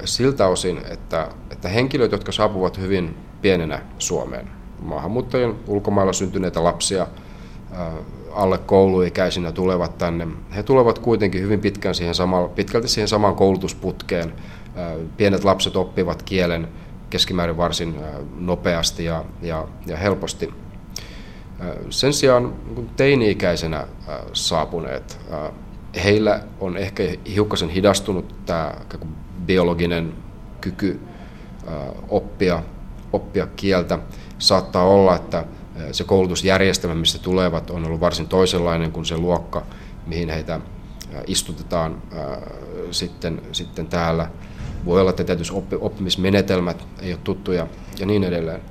siltä 0.06 0.48
osin, 0.48 0.82
että, 0.92 1.30
että 1.52 1.70
henkilöt, 1.70 2.12
jotka 2.12 2.32
saapuvat 2.32 2.78
hyvin 2.78 3.18
pienenä 3.42 3.82
Suomeen, 3.98 4.50
maahanmuuttajien 4.82 5.56
ulkomailla 5.68 6.14
syntyneitä 6.14 6.64
lapsia, 6.64 7.08
alle 8.32 8.58
kouluikäisinä 8.58 9.52
tulevat 9.52 9.98
tänne. 9.98 10.28
He 10.56 10.64
tulevat 10.64 11.00
kuitenkin 11.00 11.42
hyvin 11.42 11.60
pitkän 11.60 11.96
siihen 11.96 12.16
sama, 12.16 12.48
pitkälti 12.48 12.88
siihen 12.88 13.08
samaan 13.08 13.36
koulutusputkeen. 13.36 14.34
Pienet 15.18 15.44
lapset 15.44 15.76
oppivat 15.76 16.24
kielen 16.24 16.68
keskimäärin 17.10 17.58
varsin 17.58 17.96
nopeasti 18.40 19.06
ja, 19.06 19.26
ja, 19.42 19.68
ja 19.86 19.98
helposti. 19.98 20.54
Sen 21.90 22.14
sijaan 22.14 22.54
teini-ikäisenä 22.96 23.88
saapuneet, 24.34 25.20
heillä 26.04 26.40
on 26.60 26.78
ehkä 26.78 27.04
hiukkasen 27.36 27.70
hidastunut 27.70 28.46
tämä 28.46 28.74
biologinen 29.46 30.14
kyky 30.62 31.00
oppia, 32.10 32.64
oppia 33.14 33.48
kieltä. 33.56 34.00
Saattaa 34.40 34.84
olla, 34.84 35.16
että 35.16 35.46
se 35.92 36.04
koulutusjärjestelmä, 36.04 36.96
mistä 36.96 37.20
tulevat, 37.20 37.70
on 37.70 37.86
ollut 37.86 38.00
varsin 38.00 38.28
toisenlainen 38.28 38.92
kuin 38.92 39.06
se 39.06 39.18
luokka, 39.18 39.64
mihin 40.08 40.30
heitä 40.30 40.60
istutetaan 41.28 42.02
sitten, 42.92 43.42
sitten 43.52 43.88
täällä. 43.88 44.30
Voi 44.86 45.02
olla, 45.02 45.10
että 45.10 45.24
tietysti 45.24 45.56
oppimismenetelmät 45.80 46.86
ei 47.02 47.12
ole 47.12 47.20
tuttuja 47.24 47.68
ja 48.00 48.06
niin 48.06 48.24
edelleen. 48.24 48.62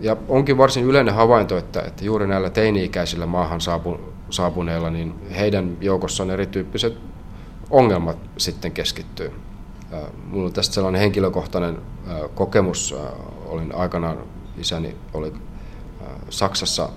Ja 0.00 0.16
onkin 0.28 0.58
varsin 0.58 0.84
yleinen 0.84 1.14
havainto, 1.14 1.58
että, 1.58 1.82
että 1.82 2.04
juuri 2.04 2.26
näillä 2.26 2.50
teini-ikäisillä 2.50 3.26
maahan 3.26 3.60
saapu, 3.60 4.00
saapuneilla, 4.30 4.90
niin 4.90 5.14
heidän 5.30 5.76
joukossaan 5.80 6.30
erityyppiset 6.30 6.96
ongelmat 7.70 8.16
sitten 8.36 8.72
keskittyy. 8.72 9.32
Minulla 10.24 10.46
on 10.46 10.52
tästä 10.52 10.74
sellainen 10.74 11.00
henkilökohtainen 11.00 11.78
kokemus. 12.34 12.94
Olin 13.46 13.74
aikanaan, 13.74 14.18
isäni 14.58 14.96
oli 15.14 15.32
Saksassa, 16.30 16.88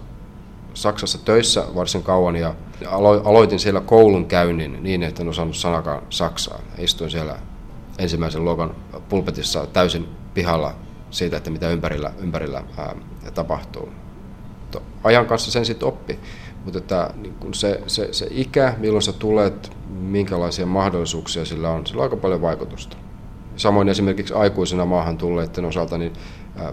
Saksassa 0.74 1.18
töissä 1.26 1.64
varsin 1.76 2.04
kauan 2.04 2.36
ja 2.36 2.56
aloitin 3.24 3.60
siellä 3.60 3.82
koulun 3.82 4.26
käynnin 4.26 4.84
niin, 4.84 5.04
että 5.04 5.24
en 5.24 5.30
osannut 5.30 5.56
sanakaan 5.58 6.02
saksaa. 6.10 6.60
Istuin 6.78 7.12
siellä 7.12 7.36
ensimmäisen 7.98 8.44
luokan 8.44 8.76
pulpetissa 9.10 9.68
täysin 9.68 10.10
pihalla 10.34 10.74
siitä, 11.12 11.38
että 11.38 11.50
mitä 11.50 11.70
ympärillä, 11.70 12.12
ympärillä 12.18 12.64
ää, 12.78 12.96
tapahtuu. 13.34 13.90
Ajan 15.04 15.26
kanssa 15.26 15.52
sen 15.52 15.66
sitten 15.66 15.88
oppi, 15.88 16.20
mutta 16.66 16.80
että, 16.80 17.10
niin 17.16 17.34
kun 17.34 17.54
se, 17.54 17.82
se, 17.88 18.14
se 18.14 18.28
ikä, 18.32 18.74
milloin 18.78 19.02
sä 19.02 19.14
tulet, 19.14 19.72
minkälaisia 19.90 20.66
mahdollisuuksia 20.66 21.46
sillä 21.46 21.70
on, 21.70 21.88
sillä 21.88 22.00
on 22.00 22.04
aika 22.04 22.18
paljon 22.18 22.42
vaikutusta. 22.42 22.98
Samoin 23.56 23.90
esimerkiksi 23.90 24.34
aikuisena 24.34 24.86
maahan 24.86 25.18
tulleiden 25.18 25.66
osalta, 25.66 25.98
niin 25.98 26.14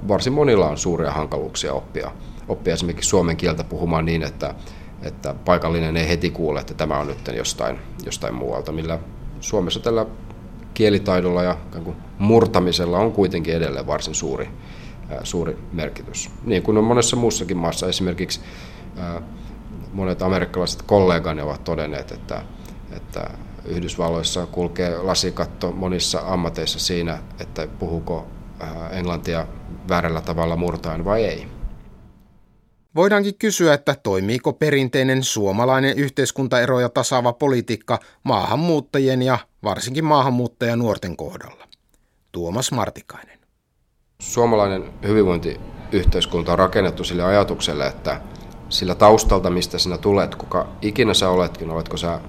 varsin 0.08 0.32
monilla 0.32 0.68
on 0.68 0.78
suuria 0.78 1.10
hankaluuksia 1.10 1.72
oppia, 1.72 2.10
oppia 2.48 2.74
esimerkiksi 2.74 3.08
suomen 3.08 3.36
kieltä 3.36 3.64
puhumaan 3.64 4.04
niin, 4.04 4.22
että, 4.22 4.54
että 5.02 5.34
paikallinen 5.44 5.96
ei 5.96 6.08
heti 6.08 6.30
kuule, 6.30 6.60
että 6.60 6.74
tämä 6.74 6.98
on 6.98 7.06
nyt 7.06 7.18
jostain, 7.36 7.78
jostain 8.04 8.34
muualta, 8.34 8.72
millä 8.72 8.98
Suomessa 9.40 9.80
tällä 9.80 10.06
kielitaidolla 10.74 11.42
ja 11.42 11.56
murtamisella 12.18 12.98
on 12.98 13.12
kuitenkin 13.12 13.54
edelleen 13.54 13.86
varsin 13.86 14.14
suuri, 14.14 14.48
suuri 15.22 15.58
merkitys. 15.72 16.30
Niin 16.44 16.62
kuin 16.62 16.78
on 16.78 16.84
monessa 16.84 17.16
muussakin 17.16 17.56
maassa, 17.56 17.88
esimerkiksi 17.88 18.40
monet 19.92 20.22
amerikkalaiset 20.22 20.82
kollegani 20.82 21.42
ovat 21.42 21.64
todenneet, 21.64 22.12
että, 22.12 22.42
että 22.96 23.30
Yhdysvalloissa 23.64 24.46
kulkee 24.46 24.98
lasikatto 24.98 25.72
monissa 25.72 26.22
ammateissa 26.26 26.78
siinä, 26.78 27.18
että 27.40 27.66
puhuuko 27.78 28.26
englantia 28.90 29.46
väärällä 29.90 30.20
tavalla 30.20 30.56
murtaen 30.56 31.04
vai 31.04 31.24
ei. 31.24 31.46
Voidaankin 32.94 33.34
kysyä, 33.38 33.74
että 33.74 33.96
toimiiko 34.02 34.52
perinteinen 34.52 35.22
suomalainen 35.22 35.98
yhteiskuntaeroja 35.98 36.88
tasaava 36.88 37.32
politiikka 37.32 37.98
maahanmuuttajien 38.22 39.22
ja 39.22 39.38
varsinkin 39.64 40.04
maahanmuuttajanuorten 40.04 41.16
kohdalla. 41.16 41.68
Tuomas 42.32 42.72
Martikainen. 42.72 43.38
Suomalainen 44.18 44.84
hyvinvointiyhteiskunta 45.02 46.52
on 46.52 46.58
rakennettu 46.58 47.04
sille 47.04 47.24
ajatukselle, 47.24 47.86
että 47.86 48.20
sillä 48.68 48.94
taustalta, 48.94 49.50
mistä 49.50 49.78
sinä 49.78 49.98
tulet, 49.98 50.34
kuka 50.34 50.68
ikinä 50.82 51.14
sä 51.14 51.30
oletkin, 51.30 51.70
oletko 51.70 51.96
sä 51.96 52.20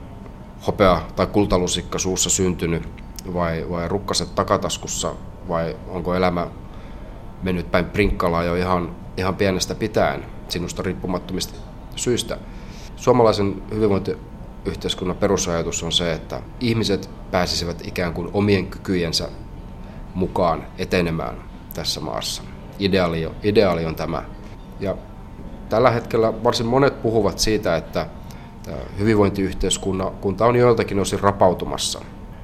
hopea 0.67 1.01
tai 1.15 1.27
kultalusikka 1.27 1.99
suussa 1.99 2.29
syntynyt 2.29 2.89
vai, 3.33 3.65
vai 3.69 3.87
rukkaset 3.87 4.35
takataskussa 4.35 5.15
vai 5.47 5.77
onko 5.87 6.15
elämä 6.15 6.47
mennyt 7.43 7.71
päin 7.71 7.85
prinkkalaa 7.85 8.43
jo 8.43 8.55
ihan, 8.55 8.95
ihan 9.17 9.35
pienestä 9.35 9.75
pitäen 9.75 10.25
sinusta 10.49 10.83
riippumattomista 10.83 11.53
syistä. 11.95 12.37
Suomalaisen 12.95 13.63
hyvinvointiyhteiskunnan 13.73 15.17
perusajatus 15.17 15.83
on 15.83 15.91
se, 15.91 16.13
että 16.13 16.41
ihmiset 16.59 17.09
pääsisivät 17.31 17.87
ikään 17.87 18.13
kuin 18.13 18.29
omien 18.33 18.67
kykyjensä 18.67 19.29
mukaan 20.13 20.65
etenemään 20.77 21.35
tässä 21.73 21.99
maassa. 21.99 22.43
Ideaali, 22.79 23.29
ideaali 23.43 23.85
on 23.85 23.95
tämä. 23.95 24.23
Ja 24.79 24.95
tällä 25.69 25.91
hetkellä 25.91 26.43
varsin 26.43 26.65
monet 26.65 27.01
puhuvat 27.01 27.39
siitä, 27.39 27.75
että 27.75 28.05
hyvinvointiyhteiskunta 28.99 30.45
on 30.45 30.55
joiltakin 30.55 30.99
osin 30.99 31.19
rapautumassa 31.19 32.01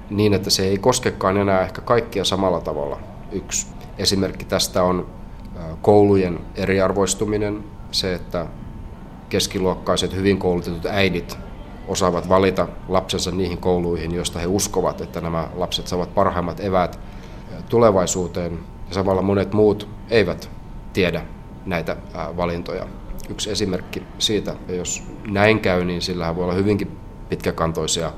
niin, 0.10 0.34
että 0.34 0.50
se 0.50 0.64
ei 0.64 0.78
koskekaan 0.78 1.38
enää 1.38 1.62
ehkä 1.62 1.82
kaikkia 1.82 2.24
samalla 2.24 2.62
tavalla. 2.62 3.00
Yksi 3.32 3.68
esimerkki 3.98 4.46
tästä 4.46 4.84
on 4.84 5.08
koulujen 5.82 6.40
eriarvoistuminen, 6.56 7.64
se, 7.92 8.14
että 8.14 8.46
keskiluokkaiset, 9.30 10.16
hyvin 10.16 10.38
koulutetut 10.38 10.86
äidit 10.86 11.38
osaavat 11.88 12.30
valita 12.30 12.68
lapsensa 12.88 13.32
niihin 13.32 13.58
kouluihin, 13.58 14.16
joista 14.16 14.40
he 14.40 14.48
uskovat, 14.48 15.02
että 15.02 15.22
nämä 15.22 15.50
lapset 15.56 15.88
saavat 15.88 16.16
parhaimmat 16.16 16.60
eväät 16.60 17.00
tulevaisuuteen. 17.70 18.60
Ja 18.88 18.94
samalla 18.94 19.22
monet 19.22 19.54
muut 19.54 19.88
eivät 20.10 20.50
tiedä 20.94 21.26
näitä 21.66 21.98
valintoja. 22.38 22.88
Yksi 23.30 23.52
esimerkki 23.52 24.04
siitä, 24.20 24.56
ja 24.68 24.76
jos 24.76 25.04
näin 25.28 25.60
käy, 25.60 25.86
niin 25.86 26.02
sillä 26.02 26.36
voi 26.36 26.44
olla 26.44 26.54
hyvinkin 26.54 26.98
pitkäkantoisia 27.30 28.12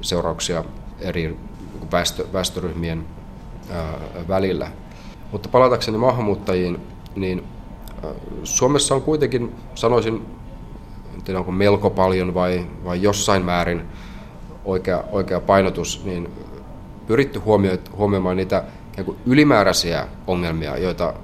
seurauksia 0.00 0.64
eri 1.00 1.36
väestö, 1.92 2.26
väestöryhmien 2.32 3.06
välillä. 4.28 4.70
Mutta 5.34 5.48
palatakseni 5.48 5.98
maahanmuuttajiin, 5.98 6.80
niin 7.16 7.44
Suomessa 8.44 8.94
on 8.94 9.02
kuitenkin, 9.02 9.54
sanoisin, 9.74 10.26
en 11.14 11.22
tiedä 11.22 11.38
onko 11.38 11.52
melko 11.52 11.90
paljon 11.90 12.34
vai, 12.34 12.66
vai 12.84 13.02
jossain 13.02 13.44
määrin 13.44 13.82
oikea, 14.64 15.04
oikea 15.12 15.40
painotus, 15.40 16.04
niin 16.04 16.30
pyritty 17.06 17.42
huomioimaan 17.96 18.36
niitä 18.36 18.64
ylimääräisiä 19.26 20.08
ongelmia, 20.26 20.78
joita 20.78 21.14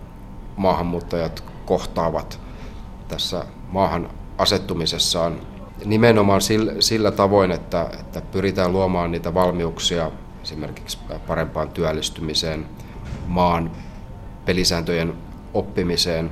maahanmuuttajat 0.56 1.44
kohtaavat 1.66 2.40
tässä 3.08 3.44
maahan 3.72 4.08
asettumisessaan. 4.38 5.40
Nimenomaan 5.84 6.40
sillä, 6.40 6.72
sillä 6.80 7.10
tavoin, 7.10 7.50
että, 7.50 7.90
että 8.00 8.20
pyritään 8.20 8.72
luomaan 8.72 9.10
niitä 9.10 9.34
valmiuksia 9.34 10.10
esimerkiksi 10.42 10.98
parempaan 11.26 11.68
työllistymiseen, 11.68 12.66
maan 13.26 13.70
pelisääntöjen 14.50 15.14
oppimiseen. 15.54 16.30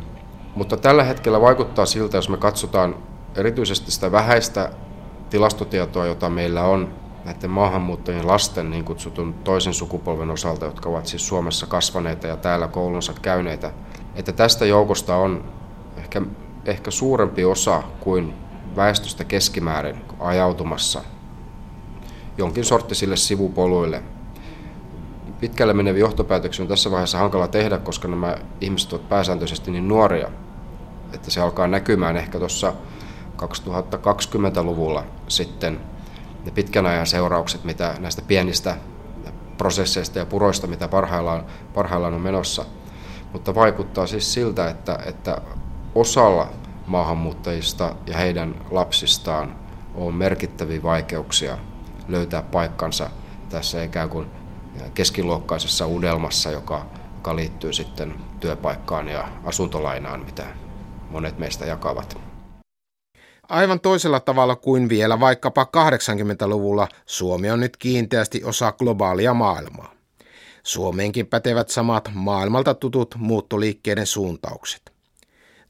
Mutta 0.55 0.77
tällä 0.77 1.05
hetkellä 1.05 1.41
vaikuttaa 1.41 1.87
siltä, 1.87 2.17
jos 2.17 2.29
me 2.29 2.37
katsotaan 2.37 2.95
erityisesti 3.35 3.91
sitä 3.91 4.13
vähäistä 4.13 4.71
tilastotietoa, 5.31 6.07
jota 6.07 6.31
meillä 6.31 6.65
on 6.65 6.95
näiden 7.25 7.51
maahanmuuttajien 7.51 8.27
lasten 8.27 8.71
niin 8.71 8.85
kutsutun 8.85 9.35
toisen 9.35 9.75
sukupolven 9.75 10.31
osalta, 10.31 10.65
jotka 10.65 10.89
ovat 10.89 11.07
siis 11.07 11.29
Suomessa 11.29 11.67
kasvaneita 11.67 12.27
ja 12.27 12.37
täällä 12.37 12.69
koulunsa 12.69 13.13
käyneitä, 13.23 13.73
että 14.15 14.33
tästä 14.33 14.67
joukosta 14.67 15.17
on 15.17 15.45
ehkä, 15.97 16.23
ehkä 16.65 16.91
suurempi 16.91 17.45
osa 17.45 17.83
kuin 18.01 18.35
väestöstä 18.77 19.25
keskimäärin 19.25 19.97
ajautumassa 20.21 21.03
jonkin 22.39 22.65
sorttisille 22.65 23.17
sivupoluille. 23.17 24.03
Pitkälle 25.41 25.73
meneviä 25.75 26.01
johtopäätöksiä 26.01 26.63
on 26.63 26.69
tässä 26.69 26.91
vaiheessa 26.91 27.19
hankala 27.19 27.49
tehdä, 27.49 27.79
koska 27.79 28.09
nämä 28.09 28.37
ihmiset 28.61 28.93
ovat 28.93 29.09
pääsääntöisesti 29.09 29.71
niin 29.71 29.89
nuoria, 29.89 30.29
että 31.13 31.31
se 31.31 31.41
alkaa 31.41 31.67
näkymään 31.67 32.17
ehkä 32.17 32.39
tuossa 32.39 32.73
2020-luvulla 33.37 35.05
sitten 35.29 35.81
ne 36.45 36.51
pitkän 36.51 36.87
ajan 36.87 37.07
seuraukset, 37.07 37.65
mitä 37.65 37.95
näistä 37.99 38.23
pienistä 38.23 38.77
prosesseista 39.59 40.19
ja 40.19 40.27
puroista, 40.27 40.67
mitä 40.67 40.89
parhaillaan, 40.89 41.45
parhaillaan 41.75 42.15
on 42.15 42.21
menossa. 42.21 42.65
Mutta 43.33 43.55
vaikuttaa 43.55 44.07
siis 44.07 44.35
siltä, 44.35 44.71
että, 44.71 44.99
että 45.07 45.41
osalla 45.95 46.49
maahanmuuttajista 46.87 47.95
ja 48.07 48.17
heidän 48.19 48.55
lapsistaan 48.71 49.57
on 49.95 50.15
merkittäviä 50.15 50.83
vaikeuksia 50.83 51.59
löytää 52.09 52.43
paikkansa 52.43 53.11
tässä 53.49 53.83
ikään 53.83 54.09
kuin 54.09 54.38
keskiluokkaisessa 54.95 55.87
udelmassa, 55.87 56.51
joka, 56.51 56.87
joka 57.15 57.37
liittyy 57.37 57.73
sitten 57.73 58.15
työpaikkaan 58.41 59.09
ja 59.09 59.29
asuntolainaan, 59.45 60.21
mitä 60.21 60.47
monet 61.11 61.39
meistä 61.39 61.67
jakavat. 61.67 62.19
Aivan 63.49 63.81
toisella 63.81 64.21
tavalla 64.21 64.57
kuin 64.57 64.89
vielä 64.89 65.21
vaikkapa 65.21 65.67
80-luvulla 65.77 66.89
Suomi 67.07 67.51
on 67.51 67.61
nyt 67.61 67.77
kiinteästi 67.77 68.45
osa 68.45 68.73
globaalia 68.73 69.35
maailmaa. 69.35 69.93
Suomeenkin 70.63 71.27
pätevät 71.27 71.69
samat 71.69 72.11
maailmalta 72.15 72.75
tutut 72.75 73.15
muuttoliikkeiden 73.19 74.07
suuntaukset. 74.07 74.93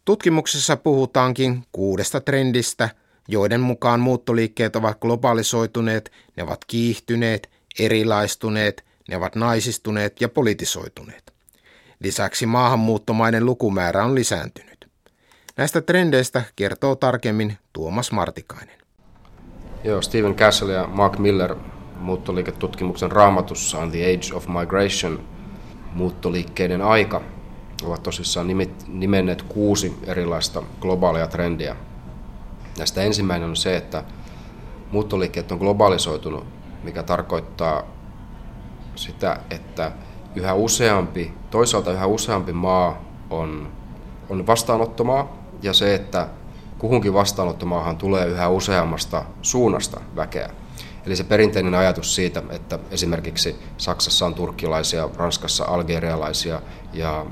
Tutkimuksessa 0.05 0.77
puhutaankin 0.77 1.65
kuudesta 1.73 2.21
trendistä, 2.21 2.89
joiden 3.29 3.61
mukaan 3.61 4.01
muuttoliikkeet 4.01 4.77
ovat 4.77 5.01
globalisoituneet, 5.01 6.13
ne 6.37 6.43
ovat 6.43 6.65
kiihtyneet, 6.67 7.51
erilaistuneet, 7.79 8.85
ne 9.09 9.17
ovat 9.17 9.35
naisistuneet 9.35 10.21
ja 10.21 10.29
politisoituneet. 10.29 11.33
Lisäksi 12.01 12.47
maahanmuuttomaiden 12.47 13.47
lukumäärä 13.47 14.05
on 14.05 14.15
lisääntynyt. 14.15 14.89
Näistä 15.57 15.81
trendeistä 15.81 16.43
kertoo 16.57 16.97
tarkemmin 16.97 17.59
Tuomas 17.73 18.13
Martikainen. 18.13 18.79
Joo, 19.85 20.03
Stephen 20.03 20.35
Castle 20.35 20.73
ja 20.73 20.87
Mark 20.87 21.19
Miller 21.19 21.55
muuttoliiketutkimuksen 22.01 23.13
raamatussaan 23.13 23.91
The 23.91 24.05
Age 24.05 24.35
of 24.35 24.47
Migration, 24.49 25.25
muuttoliikkeiden 25.95 26.83
aika, 26.83 27.21
ovat 27.83 28.03
tosissaan 28.03 28.47
nimenneet 28.89 29.43
kuusi 29.43 29.95
erilaista 30.07 30.63
globaalia 30.81 31.27
trendiä. 31.27 31.77
Näistä 32.79 33.03
ensimmäinen 33.03 33.49
on 33.49 33.57
se, 33.57 33.77
että 33.77 34.05
muuttoliikkeet 34.91 35.53
on 35.53 35.59
globalisoitunut, 35.59 36.47
mikä 36.85 37.03
tarkoittaa 37.03 37.98
sitä, 38.99 39.41
että 39.51 39.93
yhä 40.35 40.55
useampi, 40.55 41.35
toisaalta 41.51 41.93
yhä 41.93 42.07
useampi 42.07 42.53
maa 42.53 43.05
on, 43.31 43.73
on 44.29 44.47
vastaanottomaa 44.47 45.37
ja 45.63 45.73
se, 45.73 45.95
että 45.95 46.29
kuhunkin 46.79 47.15
vastaanottomaahan 47.15 47.97
tulee 47.97 48.27
yhä 48.27 48.49
useammasta 48.49 49.25
suunnasta 49.43 50.01
väkeä. 50.17 50.51
Eli 51.07 51.17
se 51.17 51.25
perinteinen 51.25 51.75
ajatus 51.75 52.15
siitä, 52.15 52.43
että 52.51 52.79
esimerkiksi 52.91 53.57
Saksassa 53.77 54.27
on 54.27 54.35
turkkilaisia, 54.35 55.09
Ranskassa 55.17 55.65
algerialaisia 55.65 56.63
ja 56.93 57.27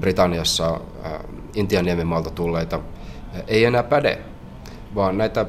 Britanniassa 0.00 0.80
Intian 1.54 1.84
niemimaalta 1.84 2.30
tulleita, 2.30 2.80
ei 3.46 3.64
enää 3.64 3.82
päde, 3.82 4.18
vaan 4.94 5.18
näitä 5.18 5.46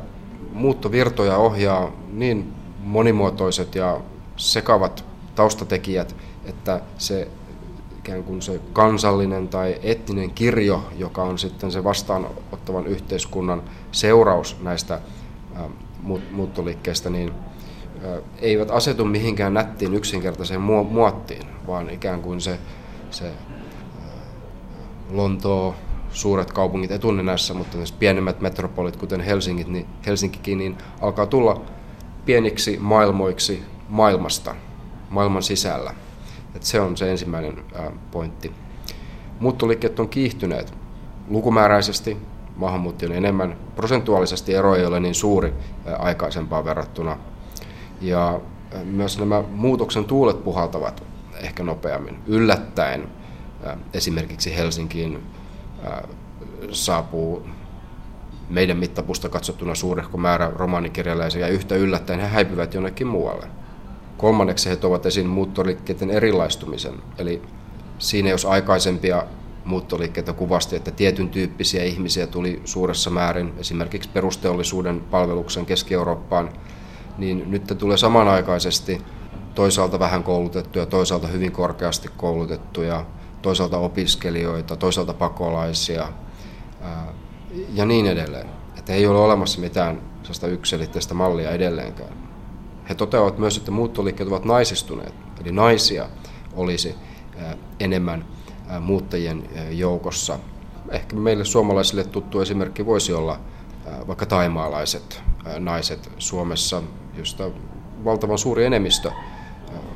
muuttovirtoja 0.54 1.38
ohjaa 1.38 1.92
niin 2.12 2.54
monimuotoiset 2.80 3.76
ja 3.76 4.02
sekavat 4.36 5.06
taustatekijät, 5.36 6.16
että 6.46 6.82
se 6.98 7.28
ikään 8.00 8.24
kuin 8.24 8.42
se 8.42 8.60
kansallinen 8.74 9.48
tai 9.48 9.76
etninen 9.84 10.32
kirjo, 10.32 10.84
joka 10.98 11.24
on 11.24 11.40
sitten 11.40 11.72
se 11.72 11.84
vastaanottavan 11.84 12.88
yhteiskunnan 12.88 13.64
seuraus 13.92 14.58
näistä 14.62 15.00
muuttoliikkeistä, 16.32 17.10
niin 17.10 17.32
eivät 18.42 18.72
asetu 18.72 19.06
mihinkään 19.06 19.54
nättiin 19.54 19.94
yksinkertaiseen 19.94 20.62
muottiin, 20.62 21.48
vaan 21.68 21.90
ikään 21.90 22.22
kuin 22.22 22.42
se, 22.42 22.60
se 23.12 23.32
Lontoo, 25.10 25.76
suuret 26.12 26.52
kaupungit 26.52 26.92
etunenässä, 26.92 27.54
mutta 27.54 27.78
myös 27.78 27.92
pienemmät 27.92 28.42
metropolit, 28.42 28.96
kuten 28.96 29.22
Helsingit, 29.22 29.68
niin 29.68 29.86
Helsinkikin, 30.06 30.58
niin 30.58 30.78
alkaa 31.02 31.26
tulla 31.26 31.62
pieniksi 32.26 32.78
maailmoiksi 32.82 33.64
maailmasta, 33.90 34.56
maailman 35.14 35.44
sisällä. 35.44 35.94
Et 36.56 36.64
se 36.64 36.80
on 36.80 36.98
se 36.98 37.12
ensimmäinen 37.12 37.64
pointti. 38.12 38.52
Muuttoliikkeet 39.40 40.00
on 40.00 40.10
kiihtyneet 40.10 40.74
lukumääräisesti, 41.30 42.18
maahanmuuttajia 42.56 43.16
enemmän. 43.16 43.58
Prosentuaalisesti 43.76 44.54
ero 44.54 44.76
ei 44.76 44.86
ole 44.86 45.00
niin 45.00 45.16
suuri 45.16 45.54
ää, 45.86 45.96
aikaisempaan 45.96 46.66
verrattuna. 46.66 47.18
Ja 48.02 48.40
myös 48.84 49.20
nämä 49.20 49.44
muutoksen 49.52 50.06
tuulet 50.06 50.44
puhaltavat 50.44 51.04
ehkä 51.42 51.64
nopeammin, 51.64 52.20
yllättäen. 52.28 53.08
Esimerkiksi 53.94 54.56
Helsinkiin 54.56 55.24
saapuu 56.72 57.48
meidän 58.50 58.78
mittapusta 58.78 59.30
katsottuna 59.30 59.76
suurehko 59.76 60.18
määrä 60.18 60.52
romaanikirjalaisia 60.56 61.42
ja 61.42 61.54
yhtä 61.54 61.76
yllättäen 61.76 62.20
he 62.20 62.28
häipyvät 62.28 62.74
jonnekin 62.74 63.08
muualle. 63.08 63.48
Kolmanneksi 64.18 64.70
he 64.70 64.76
tuovat 64.76 65.06
esiin 65.06 65.28
muuttoliikkeiden 65.28 66.10
erilaistumisen. 66.10 66.94
Eli 67.18 67.42
siinä 68.00 68.30
jos 68.30 68.46
aikaisempia 68.46 69.24
muuttoliikkeitä 69.66 70.34
kuvasti, 70.34 70.76
että 70.76 70.92
tietyn 70.92 71.30
tyyppisiä 71.30 71.84
ihmisiä 71.84 72.28
tuli 72.28 72.62
suuressa 72.66 73.10
määrin 73.10 73.54
esimerkiksi 73.58 74.10
perusteollisuuden 74.10 75.02
palveluksen 75.02 75.66
Keski-Eurooppaan, 75.66 76.50
niin 77.18 77.44
nyt 77.52 77.74
tulee 77.78 77.98
samanaikaisesti 77.98 79.02
toisaalta 79.56 80.00
vähän 80.00 80.24
koulutettuja, 80.24 80.86
toisaalta 80.86 81.28
hyvin 81.28 81.52
korkeasti 81.52 82.10
koulutettuja, 82.18 83.06
toisaalta 83.42 83.78
opiskelijoita, 83.78 84.76
toisaalta 84.76 85.14
pakolaisia 85.14 86.08
ja 87.74 87.86
niin 87.86 88.08
edelleen. 88.08 88.48
Että 88.78 88.94
ei 88.94 89.08
ole 89.08 89.20
olemassa 89.20 89.60
mitään 89.60 90.02
sellaista 90.22 90.48
yksilitteistä 90.48 91.14
mallia 91.14 91.52
edelleenkään. 91.52 92.33
He 92.90 92.96
toteavat 92.96 93.38
myös, 93.38 93.58
että 93.58 93.72
muuttoliikkeet 93.72 94.30
ovat 94.30 94.46
naisistuneet, 94.46 95.14
eli 95.42 95.52
naisia 95.52 96.10
olisi 96.54 96.96
enemmän 97.80 98.26
muuttajien 98.80 99.50
joukossa. 99.72 100.40
Ehkä 100.90 101.16
meille 101.16 101.46
suomalaisille 101.46 102.04
tuttu 102.04 102.42
esimerkki 102.42 102.86
voisi 102.86 103.14
olla 103.14 103.40
vaikka 104.08 104.26
taimaalaiset 104.26 105.22
naiset 105.60 106.12
Suomessa, 106.18 106.84
josta 107.18 107.50
valtavan 108.06 108.38
suuri 108.38 108.66
enemmistö 108.66 109.12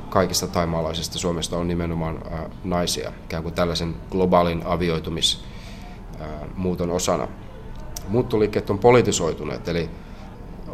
kaikista 0.09 0.47
taimaalaisista 0.47 1.19
Suomesta 1.19 1.57
on 1.57 1.67
nimenomaan 1.67 2.23
naisia, 2.63 3.11
ikään 3.23 3.43
kuin 3.43 3.55
tällaisen 3.55 3.95
globaalin 4.11 4.61
avioitumismuuton 4.65 6.91
osana. 6.91 7.27
Muuttoliikkeet 8.07 8.69
on 8.69 8.79
politisoituneet, 8.79 9.67
eli 9.67 9.89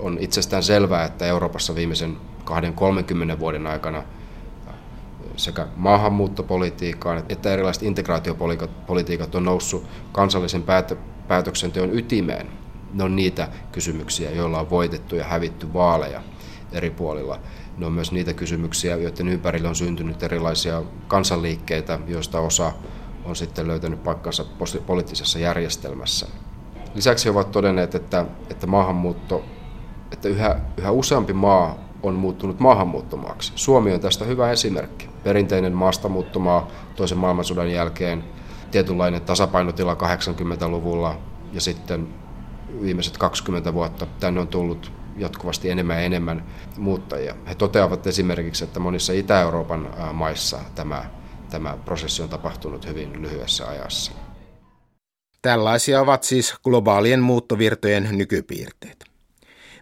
on 0.03 0.17
itsestään 0.19 0.63
selvää, 0.63 1.05
että 1.05 1.25
Euroopassa 1.25 1.75
viimeisen 1.75 2.17
20-30 3.35 3.39
vuoden 3.39 3.67
aikana 3.67 4.03
sekä 5.35 5.67
maahanmuuttopolitiikkaan 5.75 7.23
että 7.29 7.53
erilaiset 7.53 7.83
integraatiopolitiikat 7.83 9.35
on 9.35 9.45
noussut 9.45 9.85
kansallisen 10.11 10.63
päätöksenteon 11.27 11.97
ytimeen. 11.97 12.47
Ne 12.93 13.03
on 13.03 13.15
niitä 13.15 13.47
kysymyksiä, 13.71 14.31
joilla 14.31 14.59
on 14.59 14.69
voitettu 14.69 15.15
ja 15.15 15.23
hävitty 15.23 15.73
vaaleja 15.73 16.21
eri 16.71 16.89
puolilla. 16.89 17.39
Ne 17.77 17.85
on 17.85 17.91
myös 17.91 18.11
niitä 18.11 18.33
kysymyksiä, 18.33 18.95
joiden 18.95 19.27
ympärille 19.27 19.67
on 19.67 19.75
syntynyt 19.75 20.23
erilaisia 20.23 20.83
kansanliikkeitä, 21.07 21.99
joista 22.07 22.39
osa 22.39 22.73
on 23.25 23.35
sitten 23.35 23.67
löytänyt 23.67 24.03
paikkansa 24.03 24.45
poliittisessa 24.85 25.39
järjestelmässä. 25.39 26.27
Lisäksi 26.95 27.25
he 27.25 27.31
ovat 27.31 27.51
todenneet, 27.51 27.95
että, 27.95 28.25
että 28.49 28.67
maahanmuutto 28.67 29.45
että 30.13 30.29
yhä, 30.29 30.59
yhä 30.77 30.91
useampi 30.91 31.33
maa 31.33 31.75
on 32.03 32.15
muuttunut 32.15 32.59
maahanmuuttomaaksi. 32.59 33.51
Suomi 33.55 33.93
on 33.93 33.99
tästä 33.99 34.25
hyvä 34.25 34.51
esimerkki. 34.51 35.09
Perinteinen 35.23 35.73
maastamuuttomaa 35.73 36.67
toisen 36.95 37.17
maailmansodan 37.17 37.71
jälkeen, 37.71 38.23
tietynlainen 38.71 39.21
tasapainotila 39.21 39.93
80-luvulla 39.93 41.17
ja 41.53 41.61
sitten 41.61 42.07
viimeiset 42.81 43.17
20 43.17 43.73
vuotta 43.73 44.05
tänne 44.19 44.39
on 44.41 44.47
tullut 44.47 44.91
jatkuvasti 45.17 45.69
enemmän 45.69 45.97
ja 45.97 46.03
enemmän 46.03 46.45
muuttajia. 46.77 47.35
He 47.47 47.55
toteavat 47.55 48.07
esimerkiksi, 48.07 48.63
että 48.63 48.79
monissa 48.79 49.13
Itä-Euroopan 49.13 49.89
maissa 50.13 50.59
tämä, 50.75 51.05
tämä 51.49 51.77
prosessi 51.85 52.21
on 52.21 52.29
tapahtunut 52.29 52.87
hyvin 52.87 53.21
lyhyessä 53.21 53.67
ajassa. 53.67 54.11
Tällaisia 55.41 56.01
ovat 56.01 56.23
siis 56.23 56.55
globaalien 56.63 57.21
muuttovirtojen 57.21 58.09
nykypiirteet. 58.11 59.12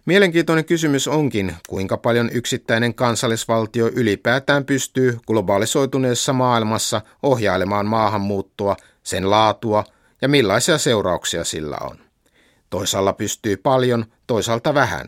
Mielenkiintoinen 0.06 0.64
kysymys 0.64 1.08
onkin, 1.08 1.56
kuinka 1.68 1.96
paljon 1.96 2.30
yksittäinen 2.32 2.94
kansallisvaltio 2.94 3.86
ylipäätään 3.86 4.64
pystyy 4.64 5.18
globalisoituneessa 5.26 6.32
maailmassa 6.32 7.00
ohjailemaan 7.22 7.86
maahanmuuttoa, 7.86 8.76
sen 9.02 9.30
laatua 9.30 9.84
ja 10.22 10.28
millaisia 10.28 10.78
seurauksia 10.78 11.44
sillä 11.44 11.76
on. 11.80 11.98
Toisaalla 12.70 13.12
pystyy 13.12 13.56
paljon, 13.56 14.04
toisaalta 14.26 14.74
vähän. 14.74 15.06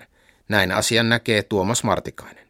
Näin 0.49 0.73
asian 0.73 1.09
näkee 1.09 1.43
Tuomas 1.43 1.85
Martikainen. 1.85 2.47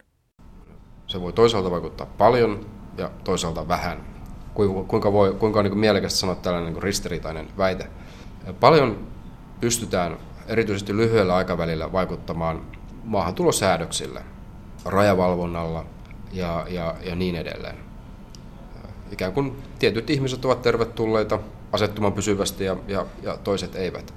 Se 1.06 1.20
voi 1.20 1.32
toisaalta 1.32 1.70
vaikuttaa 1.70 2.06
paljon 2.06 2.66
ja 2.98 3.10
toisaalta 3.24 3.68
vähän. 3.68 4.06
Kuinka, 4.54 5.12
voi, 5.12 5.32
kuinka 5.32 5.58
on 5.58 5.64
niin 5.64 5.78
mielekästä 5.78 6.18
sanoa 6.18 6.34
tällainen 6.34 6.72
niin 6.72 6.82
ristiriitainen 6.82 7.48
väite. 7.58 7.86
Paljon 8.60 9.06
pystytään 9.60 10.16
erityisesti 10.46 10.96
lyhyellä 10.96 11.36
aikavälillä 11.36 11.92
vaikuttamaan 11.92 12.62
maahantulosäädöksillä, 13.04 14.22
rajavalvonnalla 14.84 15.84
ja, 16.32 16.66
ja, 16.68 16.94
ja 17.02 17.14
niin 17.14 17.34
edelleen. 17.36 17.76
Ikään 19.12 19.32
kuin 19.32 19.62
tietyt 19.78 20.10
ihmiset 20.10 20.44
ovat 20.44 20.62
tervetulleita 20.62 21.38
asettumaan 21.72 22.12
pysyvästi 22.12 22.64
ja, 22.64 22.76
ja, 22.88 23.06
ja 23.22 23.36
toiset 23.36 23.76
eivät. 23.76 24.14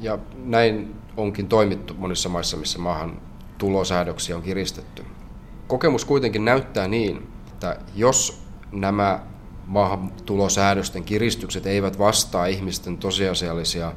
Ja 0.00 0.18
näin 0.44 0.94
onkin 1.16 1.48
toimittu 1.48 1.94
monissa 1.94 2.28
maissa, 2.28 2.56
missä 2.56 2.78
maahan 2.78 3.20
tulosäädöksiä 3.58 4.36
on 4.36 4.42
kiristetty. 4.42 5.04
Kokemus 5.66 6.04
kuitenkin 6.04 6.44
näyttää 6.44 6.88
niin, 6.88 7.28
että 7.52 7.76
jos 7.94 8.42
nämä 8.72 9.20
maahantulosäädösten 9.66 11.04
kiristykset 11.04 11.66
eivät 11.66 11.98
vastaa 11.98 12.46
ihmisten 12.46 12.98
tosiasiallisia 12.98 13.92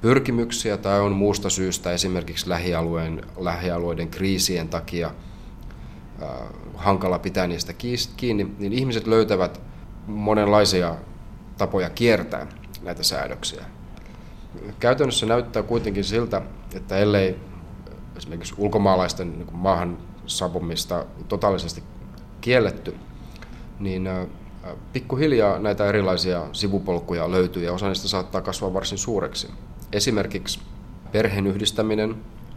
pyrkimyksiä 0.00 0.76
tai 0.76 1.00
on 1.00 1.12
muusta 1.12 1.50
syystä 1.50 1.92
esimerkiksi 1.92 2.48
lähialueen, 2.48 3.22
lähialueiden 3.36 4.08
kriisien 4.08 4.68
takia 4.68 5.06
äh, 6.22 6.28
hankala 6.74 7.18
pitää 7.18 7.46
niistä 7.46 7.72
kiinni, 8.16 8.54
niin 8.58 8.72
ihmiset 8.72 9.06
löytävät 9.06 9.60
monenlaisia 10.06 10.94
tapoja 11.58 11.90
kiertää 11.90 12.46
näitä 12.82 13.02
säädöksiä. 13.02 13.64
Käytännössä 14.80 15.26
näyttää 15.26 15.62
kuitenkin 15.62 16.04
siltä, 16.04 16.42
että 16.74 16.96
ellei 16.96 17.36
esimerkiksi 18.16 18.54
ulkomaalaisten 18.58 19.32
niin 19.32 19.48
maahan 19.52 19.98
saapumista 20.26 21.06
totaalisesti 21.28 21.82
kielletty, 22.40 22.94
niin 23.78 24.08
pikkuhiljaa 24.92 25.58
näitä 25.58 25.86
erilaisia 25.86 26.46
sivupolkuja 26.52 27.30
löytyy 27.30 27.64
ja 27.64 27.72
osa 27.72 27.88
niistä 27.88 28.08
saattaa 28.08 28.40
kasvaa 28.40 28.74
varsin 28.74 28.98
suureksi. 28.98 29.48
Esimerkiksi 29.92 30.60
perheenyhdistäminen 31.12 32.14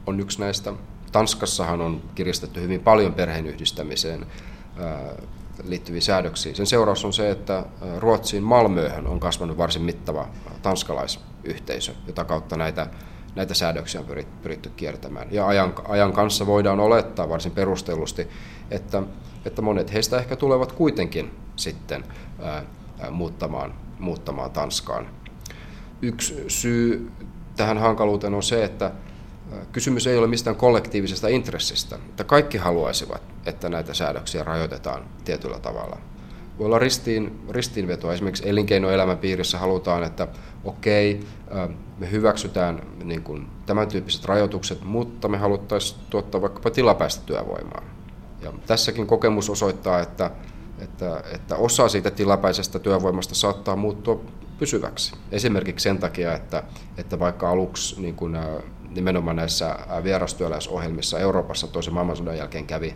on 0.07 0.19
yksi 0.19 0.39
näistä. 0.39 0.73
Tanskassahan 1.11 1.81
on 1.81 2.01
kiristetty 2.15 2.61
hyvin 2.61 2.79
paljon 2.79 3.13
perheenyhdistämiseen 3.13 4.25
liittyviä 5.63 6.01
säädöksiä. 6.01 6.55
Sen 6.55 6.65
seuraus 6.67 7.05
on 7.05 7.13
se, 7.13 7.31
että 7.31 7.65
Ruotsiin 7.97 8.43
Malmööhön 8.43 9.07
on 9.07 9.19
kasvanut 9.19 9.57
varsin 9.57 9.81
mittava 9.81 10.27
tanskalaisyhteisö, 10.61 11.93
jota 12.07 12.25
kautta 12.25 12.57
näitä, 12.57 12.87
näitä 13.35 13.53
säädöksiä 13.53 14.01
on 14.01 14.07
pyritty 14.41 14.69
kiertämään. 14.69 15.27
Ja 15.31 15.47
ajan, 15.47 15.73
ajan 15.87 16.13
kanssa 16.13 16.45
voidaan 16.45 16.79
olettaa 16.79 17.29
varsin 17.29 17.51
perustellusti, 17.51 18.27
että, 18.71 19.03
että 19.45 19.61
monet 19.61 19.93
heistä 19.93 20.17
ehkä 20.17 20.35
tulevat 20.35 20.71
kuitenkin 20.71 21.31
sitten 21.55 22.03
ää, 22.41 22.63
muuttamaan, 23.11 23.73
muuttamaan 23.99 24.51
Tanskaan 24.51 25.19
yksi 26.01 26.43
syy 26.47 27.11
tähän 27.59 27.77
hankaluuteen 27.77 28.33
on 28.33 28.43
se, 28.43 28.63
että 28.63 28.91
kysymys 29.71 30.07
ei 30.07 30.17
ole 30.17 30.27
mistään 30.27 30.55
kollektiivisesta 30.55 31.27
intressistä. 31.27 31.95
Että 31.95 32.23
kaikki 32.23 32.57
haluaisivat, 32.57 33.21
että 33.45 33.69
näitä 33.69 33.93
säädöksiä 33.93 34.43
rajoitetaan 34.43 35.05
tietyllä 35.25 35.59
tavalla. 35.59 35.97
Voi 36.59 36.65
olla 36.65 36.79
ristiin, 36.79 37.41
ristiinvetoa. 37.49 38.13
Esimerkiksi 38.13 38.49
elinkeinoelämän 38.49 39.17
piirissä 39.17 39.57
halutaan, 39.57 40.03
että 40.03 40.27
okei, 40.63 41.19
me 41.97 42.11
hyväksytään 42.11 42.81
niin 43.03 43.23
kuin 43.23 43.47
tämän 43.65 43.87
tyyppiset 43.87 44.25
rajoitukset, 44.25 44.83
mutta 44.83 45.27
me 45.27 45.37
haluttaisiin 45.37 45.99
tuottaa 46.09 46.41
vaikkapa 46.41 46.69
tilapäistä 46.69 47.23
työvoimaa. 47.25 47.83
Ja 48.41 48.53
tässäkin 48.67 49.07
kokemus 49.07 49.49
osoittaa, 49.49 49.99
että, 49.99 50.31
että, 50.79 51.23
että 51.33 51.55
osa 51.55 51.89
siitä 51.89 52.11
tilapäisestä 52.11 52.79
työvoimasta 52.79 53.35
saattaa 53.35 53.75
muuttua 53.75 54.21
pysyväksi. 54.59 55.13
Esimerkiksi 55.31 55.83
sen 55.83 55.97
takia, 55.97 56.33
että, 56.33 56.63
että 56.97 57.19
vaikka 57.19 57.49
aluksi 57.49 58.01
niin 58.01 58.15
kuin, 58.15 58.37
nimenomaan 58.89 59.35
näissä 59.35 59.75
vierastyöläisohjelmissa 60.03 61.19
Euroopassa 61.19 61.67
toisen 61.67 61.93
maailmansodan 61.93 62.37
jälkeen 62.37 62.65
kävi, 62.65 62.95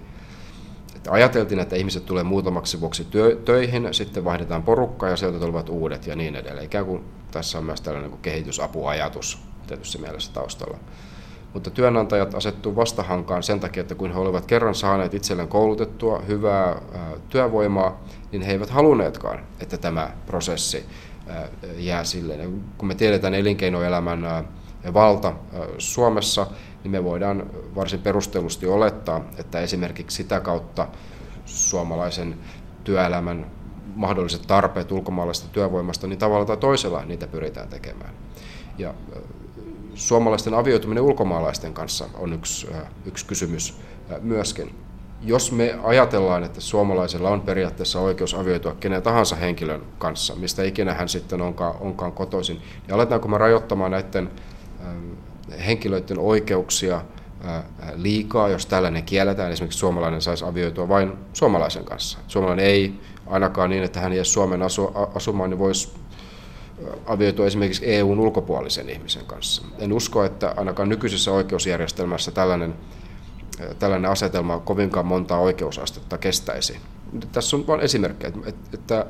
että 0.95 1.11
ajateltiin, 1.11 1.59
että 1.59 1.76
ihmiset 1.76 2.05
tulee 2.05 2.24
muutamaksi 2.24 2.82
vuoksi 2.82 3.03
työ, 3.03 3.41
töihin, 3.45 3.88
sitten 3.91 4.26
vaihdetaan 4.26 4.64
porukkaa 4.64 5.09
ja 5.09 5.18
sieltä 5.18 5.39
tulevat 5.39 5.70
uudet 5.70 6.07
ja 6.07 6.16
niin 6.16 6.36
edelleen. 6.36 6.66
Ikään 6.66 6.86
kuin 6.86 7.03
tässä 7.32 7.57
on 7.57 7.64
myös 7.64 7.82
tällainen 7.82 8.11
niin 8.11 8.22
kehitysapuajatus 8.22 9.39
tietysti 9.68 9.97
mielessä 9.97 10.34
taustalla. 10.34 10.78
Mutta 11.53 11.70
työnantajat 11.70 12.36
asettuu 12.36 12.76
vastahankaan 12.76 13.43
sen 13.43 13.59
takia, 13.59 13.82
että 13.82 13.95
kun 13.95 14.14
he 14.14 14.20
olivat 14.20 14.45
kerran 14.45 14.76
saaneet 14.76 15.14
itselleen 15.14 15.47
koulutettua 15.47 16.22
hyvää 16.28 16.82
työvoimaa, 17.30 18.03
niin 18.32 18.41
he 18.41 18.51
eivät 18.51 18.70
halunneetkaan, 18.70 19.39
että 19.59 19.78
tämä 19.78 20.09
prosessi 20.26 20.86
jää 21.78 22.03
silleen. 22.03 22.63
Kun 22.78 22.88
me 22.88 22.95
tiedetään 22.95 23.34
elinkeinoelämän 23.34 24.47
valta 24.93 25.34
Suomessa, 25.78 26.47
niin 26.84 26.91
me 26.91 27.03
voidaan 27.03 27.49
varsin 27.76 27.99
perustellusti 27.99 28.65
olettaa, 28.65 29.21
että 29.38 29.59
esimerkiksi 29.59 30.17
sitä 30.17 30.39
kautta 30.39 30.88
suomalaisen 31.45 32.38
työelämän 32.84 33.51
mahdolliset 33.95 34.41
tarpeet 34.47 34.91
ulkomaalaisesta 34.91 35.49
työvoimasta, 35.49 36.07
niin 36.07 36.19
tavalla 36.19 36.45
tai 36.45 36.57
toisella 36.57 37.05
niitä 37.05 37.28
pyritään 37.28 37.69
tekemään. 37.69 38.13
Ja 38.78 38.93
suomalaisten 39.93 40.53
avioituminen 40.53 41.03
ulkomaalaisten 41.03 41.74
kanssa 41.74 42.05
on 42.13 42.34
yksi, 42.34 42.67
yksi 43.05 43.26
kysymys 43.26 43.80
myöskin 44.21 44.76
jos 45.26 45.51
me 45.51 45.80
ajatellaan, 45.84 46.43
että 46.43 46.61
suomalaisella 46.61 47.30
on 47.30 47.41
periaatteessa 47.41 47.99
oikeus 47.99 48.34
avioitua 48.34 48.76
kenen 48.80 49.01
tahansa 49.01 49.36
henkilön 49.36 49.82
kanssa, 49.97 50.36
mistä 50.36 50.63
ikinä 50.63 50.93
hän 50.93 51.09
sitten 51.09 51.41
onkaan, 51.41 51.76
onkaan 51.80 52.11
kotoisin, 52.11 52.61
niin 52.88 52.93
aletaanko 52.93 53.28
me 53.28 53.38
rajoittamaan 53.38 53.91
näiden 53.91 54.32
henkilöiden 55.65 56.19
oikeuksia 56.19 57.01
liikaa, 57.95 58.49
jos 58.49 58.65
tällainen 58.65 59.03
kielletään, 59.03 59.51
esimerkiksi 59.51 59.80
suomalainen 59.80 60.21
saisi 60.21 60.45
avioitua 60.45 60.89
vain 60.89 61.13
suomalaisen 61.34 61.86
kanssa. 61.86 62.17
Suomalainen 62.28 62.65
ei 62.65 62.93
ainakaan 63.28 63.69
niin, 63.69 63.84
että 63.84 63.99
hän 63.99 64.13
jäisi 64.13 64.32
Suomen 64.32 64.61
asu, 64.61 64.91
asumaan, 65.15 65.49
niin 65.49 65.59
voisi 65.59 65.93
avioitua 67.05 67.45
esimerkiksi 67.45 67.95
EUn 67.95 68.19
ulkopuolisen 68.19 68.89
ihmisen 68.89 69.26
kanssa. 69.26 69.63
En 69.80 69.93
usko, 69.93 70.24
että 70.24 70.53
ainakaan 70.57 70.89
nykyisessä 70.89 71.32
oikeusjärjestelmässä 71.32 72.32
tällainen 72.32 72.74
tällainen 73.79 74.11
asetelma 74.11 74.59
kovinkaan 74.59 75.05
montaa 75.05 75.39
oikeusastetta 75.39 76.17
kestäisi. 76.17 76.77
Tässä 77.31 77.55
on 77.55 77.67
vain 77.67 77.81
esimerkkejä, 77.81 78.33
että 78.73 79.05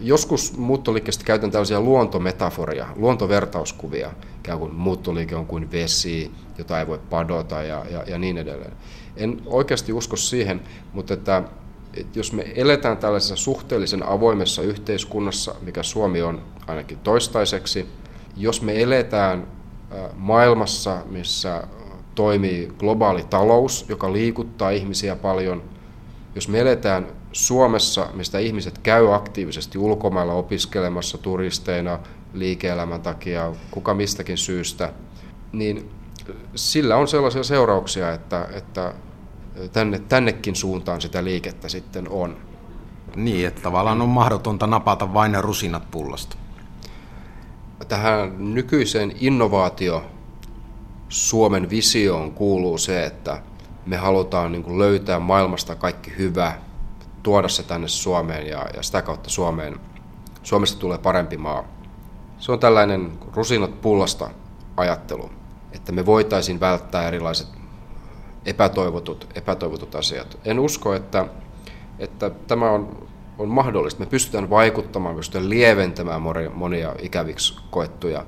joskus 0.00 0.56
muuttoliikkeestä 0.56 1.24
käytän 1.24 1.50
tällaisia 1.50 1.80
luontometaforia, 1.80 2.86
luontovertauskuvia, 2.96 4.10
ikään 4.38 4.58
kuin 4.58 4.74
muuttoliike 4.74 5.36
on 5.36 5.46
kuin 5.46 5.70
vesi, 5.72 6.30
jota 6.58 6.80
ei 6.80 6.86
voi 6.86 6.98
padota 7.10 7.62
ja, 7.62 7.84
ja, 7.90 8.04
ja 8.06 8.18
niin 8.18 8.38
edelleen. 8.38 8.72
En 9.16 9.42
oikeasti 9.46 9.92
usko 9.92 10.16
siihen, 10.16 10.60
mutta 10.92 11.14
että, 11.14 11.42
että 11.94 12.18
jos 12.18 12.32
me 12.32 12.52
eletään 12.54 12.96
tällaisessa 12.96 13.36
suhteellisen 13.36 14.08
avoimessa 14.08 14.62
yhteiskunnassa, 14.62 15.54
mikä 15.62 15.82
Suomi 15.82 16.22
on 16.22 16.42
ainakin 16.66 16.98
toistaiseksi, 16.98 17.86
jos 18.36 18.62
me 18.62 18.82
eletään 18.82 19.46
maailmassa, 20.14 21.02
missä 21.10 21.62
toimii 22.14 22.72
globaali 22.78 23.24
talous, 23.30 23.86
joka 23.88 24.12
liikuttaa 24.12 24.70
ihmisiä 24.70 25.16
paljon. 25.16 25.62
Jos 26.34 26.48
me 26.48 26.60
eletään 26.60 27.06
Suomessa, 27.32 28.08
mistä 28.14 28.38
ihmiset 28.38 28.78
käy 28.78 29.14
aktiivisesti 29.14 29.78
ulkomailla 29.78 30.32
opiskelemassa 30.32 31.18
turisteina 31.18 31.98
liike-elämän 32.32 33.02
takia, 33.02 33.52
kuka 33.70 33.94
mistäkin 33.94 34.38
syystä, 34.38 34.92
niin 35.52 35.90
sillä 36.54 36.96
on 36.96 37.08
sellaisia 37.08 37.42
seurauksia, 37.42 38.12
että, 38.12 38.48
että 38.52 38.94
tänne, 39.72 39.98
tännekin 39.98 40.56
suuntaan 40.56 41.00
sitä 41.00 41.24
liikettä 41.24 41.68
sitten 41.68 42.08
on. 42.08 42.36
Niin, 43.16 43.46
että 43.46 43.62
tavallaan 43.62 44.02
on 44.02 44.08
mahdotonta 44.08 44.66
napata 44.66 45.14
vain 45.14 45.44
rusinat 45.44 45.90
pullasta. 45.90 46.36
Tähän 47.88 48.54
nykyiseen 48.54 49.12
innovaatio 49.20 50.04
Suomen 51.08 51.70
visioon 51.70 52.32
kuuluu 52.32 52.78
se, 52.78 53.04
että 53.04 53.42
me 53.86 53.96
halutaan 53.96 54.52
niin 54.52 54.62
kuin 54.62 54.78
löytää 54.78 55.18
maailmasta 55.18 55.76
kaikki 55.76 56.12
hyvä, 56.18 56.52
tuoda 57.22 57.48
se 57.48 57.62
tänne 57.62 57.88
Suomeen 57.88 58.46
ja, 58.46 58.66
ja 58.76 58.82
sitä 58.82 59.02
kautta 59.02 59.30
Suomeen, 59.30 59.80
Suomesta 60.42 60.80
tulee 60.80 60.98
parempi 60.98 61.36
maa. 61.36 61.64
Se 62.38 62.52
on 62.52 62.60
tällainen 62.60 63.12
rusinat 63.34 63.80
pullasta 63.80 64.30
ajattelu, 64.76 65.30
että 65.72 65.92
me 65.92 66.06
voitaisiin 66.06 66.60
välttää 66.60 67.08
erilaiset 67.08 67.48
epätoivotut, 68.46 69.28
epätoivotut 69.34 69.94
asiat. 69.94 70.38
En 70.44 70.58
usko, 70.58 70.94
että, 70.94 71.26
että 71.98 72.30
tämä 72.30 72.70
on, 72.70 73.08
on 73.38 73.48
mahdollista. 73.48 74.00
Me 74.00 74.06
pystytään 74.06 74.50
vaikuttamaan, 74.50 75.16
pystytään 75.16 75.50
lieventämään 75.50 76.22
monia 76.54 76.94
ikäviksi 76.98 77.56
koettuja 77.70 78.24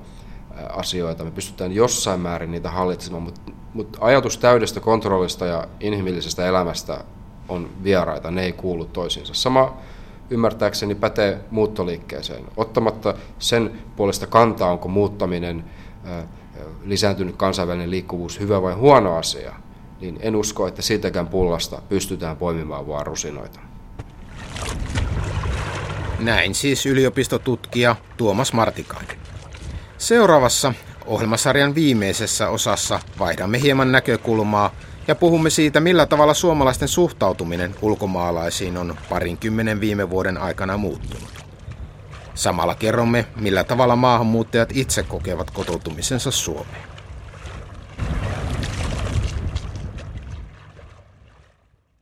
asioita. 0.69 1.23
Me 1.23 1.31
pystytään 1.31 1.71
jossain 1.71 2.19
määrin 2.19 2.51
niitä 2.51 2.71
hallitsemaan, 2.71 3.23
mutta, 3.23 3.41
mutta 3.73 3.97
ajatus 4.01 4.37
täydestä 4.37 4.79
kontrollista 4.79 5.45
ja 5.45 5.67
inhimillisestä 5.79 6.47
elämästä 6.47 7.03
on 7.49 7.69
vieraita, 7.83 8.31
ne 8.31 8.43
ei 8.43 8.53
kuulu 8.53 8.85
toisiinsa. 8.85 9.33
Sama 9.33 9.77
ymmärtääkseni 10.29 10.95
pätee 10.95 11.39
muuttoliikkeeseen. 11.51 12.45
Ottamatta 12.57 13.13
sen 13.39 13.71
puolesta 13.95 14.27
kantaa, 14.27 14.71
onko 14.71 14.87
muuttaminen, 14.87 15.63
lisääntynyt 16.83 17.35
kansainvälinen 17.35 17.91
liikkuvuus 17.91 18.39
hyvä 18.39 18.61
vai 18.61 18.73
huono 18.73 19.17
asia, 19.17 19.53
niin 20.01 20.17
en 20.21 20.35
usko, 20.35 20.67
että 20.67 20.81
siitäkään 20.81 21.27
pullasta 21.27 21.81
pystytään 21.89 22.37
poimimaan 22.37 22.87
vaan 22.87 23.05
rusinoita. 23.05 23.59
Näin 26.19 26.55
siis 26.55 26.85
yliopistotutkija 26.85 27.95
Tuomas 28.17 28.53
Martikainen. 28.53 29.26
Seuraavassa 29.97 30.73
ohjelmasarjan 31.05 31.75
viimeisessä 31.75 32.49
osassa 32.49 32.99
vaihdamme 33.19 33.61
hieman 33.61 33.91
näkökulmaa 33.91 34.71
ja 35.07 35.15
puhumme 35.15 35.49
siitä, 35.49 35.79
millä 35.79 36.05
tavalla 36.05 36.33
suomalaisten 36.33 36.87
suhtautuminen 36.87 37.75
ulkomaalaisiin 37.81 38.77
on 38.77 38.95
parinkymmenen 39.09 39.81
viime 39.81 40.09
vuoden 40.09 40.37
aikana 40.37 40.77
muuttunut. 40.77 41.29
Samalla 42.33 42.75
kerromme, 42.75 43.25
millä 43.35 43.63
tavalla 43.63 43.95
maahanmuuttajat 43.95 44.69
itse 44.73 45.03
kokevat 45.03 45.51
kotoutumisensa 45.51 46.31
Suomeen. 46.31 46.86